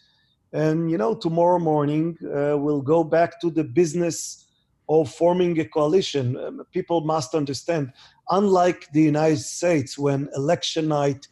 and 0.54 0.90
you 0.90 0.98
know 0.98 1.14
tomorrow 1.14 1.60
morning 1.60 2.18
uh, 2.24 2.58
we'll 2.58 2.82
go 2.82 3.04
back 3.04 3.40
to 3.42 3.52
the 3.52 3.64
business 3.64 4.48
of 4.90 5.12
forming 5.14 5.60
a 5.60 5.66
coalition. 5.66 6.36
Um, 6.36 6.64
people 6.72 7.02
must 7.02 7.36
understand, 7.36 7.94
unlike 8.32 8.92
the 8.92 9.04
United 9.04 9.40
States, 9.40 9.98
when 9.98 10.28
election 10.36 10.88
night 10.88 11.28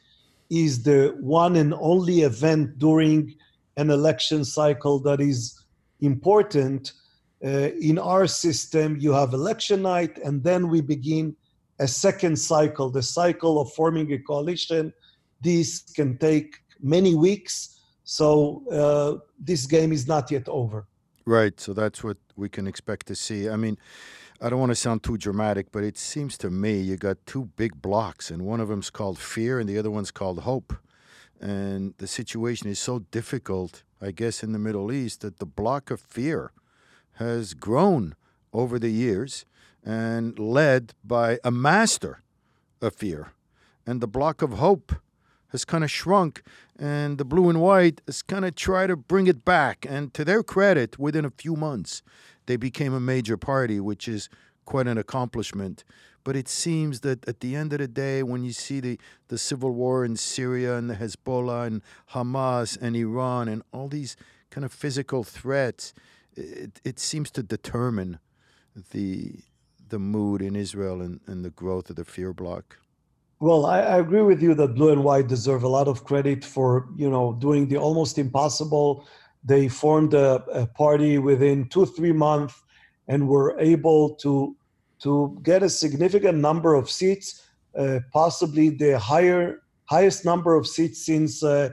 is 0.49 0.83
the 0.83 1.17
one 1.19 1.55
and 1.55 1.73
only 1.73 2.21
event 2.21 2.77
during 2.77 3.35
an 3.75 3.89
election 3.89 4.45
cycle 4.45 4.99
that 4.99 5.19
is 5.19 5.63
important. 6.01 6.93
Uh, 7.43 7.69
in 7.81 7.99
our 7.99 8.27
system, 8.27 8.97
you 8.99 9.11
have 9.11 9.33
election 9.33 9.81
night, 9.81 10.17
and 10.23 10.43
then 10.43 10.69
we 10.69 10.81
begin 10.81 11.35
a 11.79 11.87
second 11.87 12.35
cycle, 12.35 12.89
the 12.89 13.03
cycle 13.03 13.59
of 13.59 13.71
forming 13.73 14.11
a 14.13 14.19
coalition. 14.19 14.93
This 15.41 15.81
can 15.95 16.17
take 16.17 16.55
many 16.81 17.13
weeks, 17.13 17.79
so 18.03 18.63
uh, 18.71 19.23
this 19.39 19.65
game 19.65 19.91
is 19.91 20.07
not 20.07 20.31
yet 20.31 20.47
over. 20.47 20.87
Right, 21.27 21.59
so 21.59 21.73
that's 21.73 22.05
what 22.05 22.15
we 22.37 22.47
can 22.47 22.67
expect 22.67 23.05
to 23.07 23.15
see. 23.15 23.49
I 23.49 23.57
mean, 23.57 23.77
I 24.39 24.49
don't 24.49 24.61
want 24.61 24.69
to 24.69 24.75
sound 24.75 25.03
too 25.03 25.17
dramatic, 25.17 25.73
but 25.73 25.83
it 25.83 25.97
seems 25.97 26.37
to 26.37 26.49
me 26.49 26.79
you 26.79 26.95
got 26.95 27.17
two 27.25 27.49
big 27.57 27.81
blocks, 27.81 28.31
and 28.31 28.43
one 28.43 28.61
of 28.61 28.69
them's 28.69 28.89
called 28.89 29.19
fear, 29.19 29.59
and 29.59 29.67
the 29.67 29.77
other 29.77 29.91
one's 29.91 30.09
called 30.09 30.43
hope. 30.43 30.73
And 31.41 31.93
the 31.97 32.07
situation 32.07 32.69
is 32.69 32.79
so 32.79 32.99
difficult, 33.11 33.83
I 34.01 34.11
guess, 34.11 34.41
in 34.41 34.53
the 34.53 34.57
Middle 34.57 34.89
East 34.89 35.19
that 35.19 35.39
the 35.39 35.45
block 35.45 35.91
of 35.91 35.99
fear 35.99 36.53
has 37.15 37.53
grown 37.53 38.15
over 38.53 38.79
the 38.79 38.91
years 38.91 39.45
and 39.83 40.39
led 40.39 40.93
by 41.03 41.39
a 41.43 41.51
master 41.51 42.21
of 42.81 42.95
fear. 42.95 43.33
And 43.85 43.99
the 43.99 44.07
block 44.07 44.41
of 44.41 44.53
hope 44.53 44.93
has 45.49 45.65
kind 45.65 45.83
of 45.83 45.91
shrunk, 45.91 46.43
and 46.77 47.17
the 47.17 47.25
blue 47.25 47.49
and 47.49 47.61
white 47.61 48.01
has 48.05 48.21
kind 48.21 48.45
of 48.45 48.55
tried 48.55 48.87
to 48.87 48.95
bring 48.95 49.27
it 49.27 49.45
back. 49.45 49.85
And 49.87 50.13
to 50.13 50.25
their 50.25 50.43
credit, 50.43 50.99
within 50.99 51.25
a 51.25 51.31
few 51.31 51.55
months, 51.55 52.01
they 52.45 52.57
became 52.57 52.93
a 52.93 52.99
major 52.99 53.37
party, 53.37 53.79
which 53.79 54.07
is 54.07 54.29
quite 54.65 54.87
an 54.87 54.97
accomplishment. 54.97 55.83
But 56.23 56.35
it 56.35 56.49
seems 56.49 56.99
that 57.01 57.27
at 57.27 57.39
the 57.39 57.55
end 57.55 57.71
of 57.71 57.79
the 57.79 57.87
day, 57.87 58.21
when 58.21 58.43
you 58.43 58.51
see 58.51 58.81
the, 58.81 58.99
the 59.29 59.37
civil 59.37 59.71
war 59.71 60.03
in 60.03 60.17
Syria 60.17 60.75
and 60.75 60.89
the 60.89 60.95
Hezbollah 60.95 61.67
and 61.67 61.81
Hamas 62.11 62.77
and 62.81 62.95
Iran 62.95 63.47
and 63.47 63.63
all 63.71 63.87
these 63.87 64.17
kind 64.49 64.65
of 64.65 64.73
physical 64.73 65.23
threats, 65.23 65.93
it, 66.35 66.81
it 66.83 66.99
seems 66.99 67.31
to 67.31 67.43
determine 67.43 68.19
the 68.91 69.39
the 69.89 69.99
mood 69.99 70.41
in 70.41 70.55
Israel 70.55 71.01
and, 71.01 71.21
and 71.27 71.43
the 71.43 71.49
growth 71.49 71.89
of 71.89 71.95
the 71.95 72.05
fear 72.05 72.33
bloc. 72.33 72.77
Well, 73.39 73.67
I, 73.67 73.81
I, 73.81 73.97
agree 73.99 74.23
with 74.23 74.41
you 74.41 74.55
that 74.55 74.73
blue 74.73 74.91
and 74.91 75.03
white 75.03 75.27
deserve 75.27 75.61
a 75.61 75.67
lot 75.67 75.87
of 75.87 76.03
credit 76.03 76.43
for 76.43 76.87
you 76.95 77.07
know 77.09 77.33
doing 77.33 77.67
the 77.67 77.77
almost 77.77 78.17
impossible. 78.17 79.07
They 79.43 79.67
formed 79.67 80.15
a, 80.15 80.43
a 80.51 80.65
party 80.65 81.19
within 81.19 81.69
two 81.69 81.85
three 81.85 82.13
months 82.13 82.55
and 83.07 83.27
were 83.27 83.55
able 83.59 84.15
to 84.15 84.55
to 85.03 85.37
get 85.43 85.61
a 85.61 85.69
significant 85.69 86.39
number 86.39 86.73
of 86.73 86.89
seats, 86.89 87.47
uh, 87.77 87.99
possibly 88.11 88.69
the 88.69 88.97
higher 88.97 89.61
highest 89.85 90.25
number 90.25 90.55
of 90.55 90.65
seats 90.65 91.05
since 91.05 91.43
uh, 91.43 91.69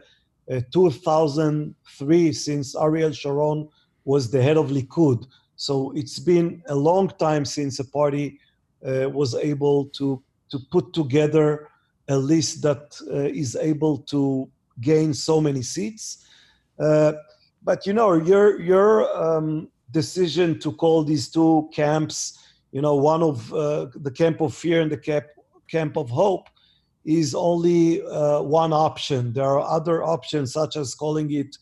uh, 0.51 0.61
2003, 0.71 2.33
since 2.33 2.77
Ariel 2.77 3.13
Sharon 3.13 3.69
was 4.05 4.31
the 4.31 4.43
head 4.43 4.59
of 4.59 4.69
Likud. 4.69 5.27
So 5.57 5.93
it's 5.97 6.19
been 6.19 6.63
a 6.69 6.75
long 6.75 7.09
time 7.09 7.47
since 7.47 7.79
a 7.79 7.85
party 7.87 8.39
uh, 8.87 9.09
was 9.09 9.35
able 9.35 9.87
to 9.97 10.23
to 10.55 10.61
put 10.71 10.93
together 10.93 11.69
a 12.09 12.17
list 12.17 12.63
that 12.63 12.97
uh, 13.11 13.41
is 13.43 13.57
able 13.57 13.99
to 13.99 14.49
gain 14.81 15.13
so 15.13 15.41
many 15.41 15.63
seats. 15.63 16.25
Uh, 16.79 17.13
but 17.65 17.87
you 17.87 17.93
know, 17.93 18.13
your 18.15 18.61
your 18.61 18.89
um, 19.21 19.69
decision 19.91 20.59
to 20.61 20.71
call 20.73 21.03
these 21.03 21.29
two 21.29 21.69
camps, 21.73 22.39
you 22.71 22.81
know, 22.81 22.95
one 22.95 23.23
of 23.23 23.53
uh, 23.53 23.87
the 23.97 24.11
camp 24.11 24.41
of 24.41 24.55
fear 24.55 24.81
and 24.81 24.93
the 24.93 25.03
camp 25.11 25.27
camp 25.69 25.97
of 25.97 26.09
hope, 26.09 26.49
is 27.05 27.35
only 27.35 28.05
uh, 28.07 28.41
one 28.43 28.73
option. 28.73 29.33
There 29.33 29.45
are 29.45 29.67
other 29.79 30.05
options, 30.05 30.53
such 30.53 30.77
as 30.77 30.95
calling 30.95 31.33
it 31.33 31.57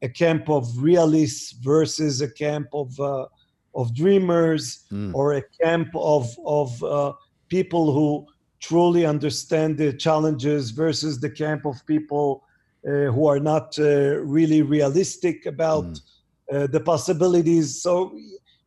a 0.00 0.08
camp 0.08 0.48
of 0.48 0.64
realists 0.78 1.52
versus 1.52 2.22
a 2.22 2.30
camp 2.30 2.68
of 2.72 2.98
uh, 2.98 3.26
of 3.74 3.94
dreamers, 3.94 4.86
mm. 4.90 5.12
or 5.12 5.34
a 5.34 5.42
camp 5.62 5.88
of 5.94 6.24
of 6.46 6.82
uh, 6.82 7.12
people 7.48 7.92
who 7.92 8.26
truly 8.60 9.06
understand 9.06 9.78
the 9.78 9.92
challenges 9.92 10.70
versus 10.70 11.20
the 11.20 11.30
camp 11.30 11.64
of 11.64 11.84
people 11.86 12.44
uh, 12.86 13.10
who 13.12 13.26
are 13.26 13.40
not 13.40 13.78
uh, 13.78 14.16
really 14.18 14.62
realistic 14.62 15.46
about 15.46 15.84
mm. 15.84 16.00
Uh, 16.50 16.66
the 16.66 16.80
possibilities. 16.80 17.82
So, 17.82 18.18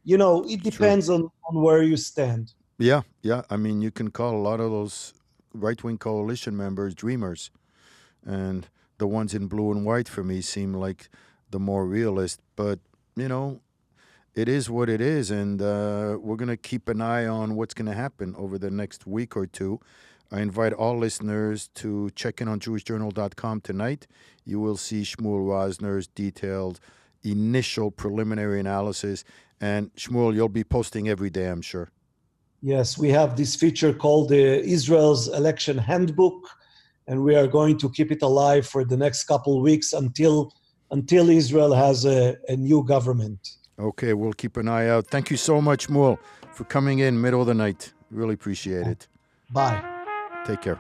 you 0.04 0.16
know, 0.16 0.46
it 0.48 0.62
depends 0.62 1.10
on, 1.10 1.32
on 1.50 1.64
where 1.64 1.82
you 1.82 1.98
stand. 1.98 2.54
Yeah, 2.78 3.02
yeah. 3.24 3.42
I 3.50 3.58
mean, 3.58 3.82
you 3.82 3.90
can 3.90 4.12
call 4.12 4.36
a 4.36 4.44
lot 4.50 4.60
of 4.60 4.70
those 4.70 5.16
right 5.52 5.84
wing 5.84 5.98
coalition 5.98 6.56
members 6.56 6.94
dreamers. 6.94 7.50
And 8.24 8.68
the 9.00 9.08
ones 9.08 9.34
in 9.34 9.48
blue 9.48 9.72
and 9.72 9.84
white 9.84 10.08
for 10.08 10.24
me 10.24 10.42
seem 10.42 10.76
like 10.76 11.10
the 11.50 11.60
more 11.60 11.88
realist. 11.88 12.40
But, 12.56 12.78
you 13.16 13.28
know, 13.28 13.62
it 14.34 14.48
is 14.48 14.70
what 14.70 14.90
it 14.90 15.02
is, 15.02 15.30
and 15.30 15.62
uh, 15.62 16.18
we're 16.20 16.38
going 16.38 16.48
to 16.50 16.58
keep 16.58 16.88
an 16.88 17.02
eye 17.02 17.28
on 17.28 17.56
what's 17.56 17.74
going 17.74 17.88
to 17.88 17.94
happen 17.94 18.34
over 18.38 18.58
the 18.58 18.72
next 18.72 19.06
week 19.06 19.36
or 19.36 19.46
two. 19.46 19.80
I 20.32 20.40
invite 20.40 20.72
all 20.72 20.98
listeners 20.98 21.68
to 21.76 22.10
check 22.12 22.40
in 22.40 22.48
on 22.48 22.62
JewishJournal.com 22.62 23.62
tonight. 23.62 24.08
You 24.46 24.62
will 24.62 24.78
see 24.78 25.02
Shmuel 25.02 25.46
Rosner's 25.46 26.08
detailed 26.08 26.80
initial 27.24 27.92
preliminary 27.92 28.60
analysis. 28.62 29.26
And 29.60 29.94
Shmuel, 29.96 30.34
you'll 30.34 30.48
be 30.50 30.64
posting 30.64 31.10
every 31.10 31.30
day, 31.30 31.48
I'm 31.48 31.62
sure. 31.62 31.92
Yes, 32.62 32.98
we 32.98 33.10
have 33.10 33.36
this 33.36 33.56
feature 33.56 33.94
called 33.94 34.30
the 34.30 34.64
Israel's 34.64 35.28
Election 35.28 35.78
Handbook, 35.78 36.48
and 37.08 37.24
we 37.24 37.36
are 37.36 37.48
going 37.48 37.78
to 37.80 37.90
keep 37.90 38.12
it 38.12 38.22
alive 38.22 38.66
for 38.66 38.86
the 38.86 38.96
next 38.96 39.26
couple 39.26 39.62
weeks 39.62 39.94
until 39.94 40.54
until 40.92 41.30
Israel 41.30 41.74
has 41.74 42.06
a, 42.06 42.36
a 42.50 42.56
new 42.56 42.84
government. 42.84 43.40
Okay, 43.82 44.14
we'll 44.14 44.34
keep 44.34 44.58
an 44.58 44.68
eye 44.68 44.88
out. 44.88 45.08
Thank 45.08 45.32
you 45.32 45.38
so 45.38 45.60
much, 45.60 45.90
Mool, 45.90 46.20
for 46.54 46.66
coming 46.66 47.00
in 47.00 47.20
middle 47.20 47.42
of 47.42 47.48
the 47.48 47.56
night. 47.56 47.94
Really 48.12 48.36
appreciate 48.36 48.86
it. 48.86 49.08
Bye. 49.50 49.82
Take 50.46 50.62
care. 50.62 50.80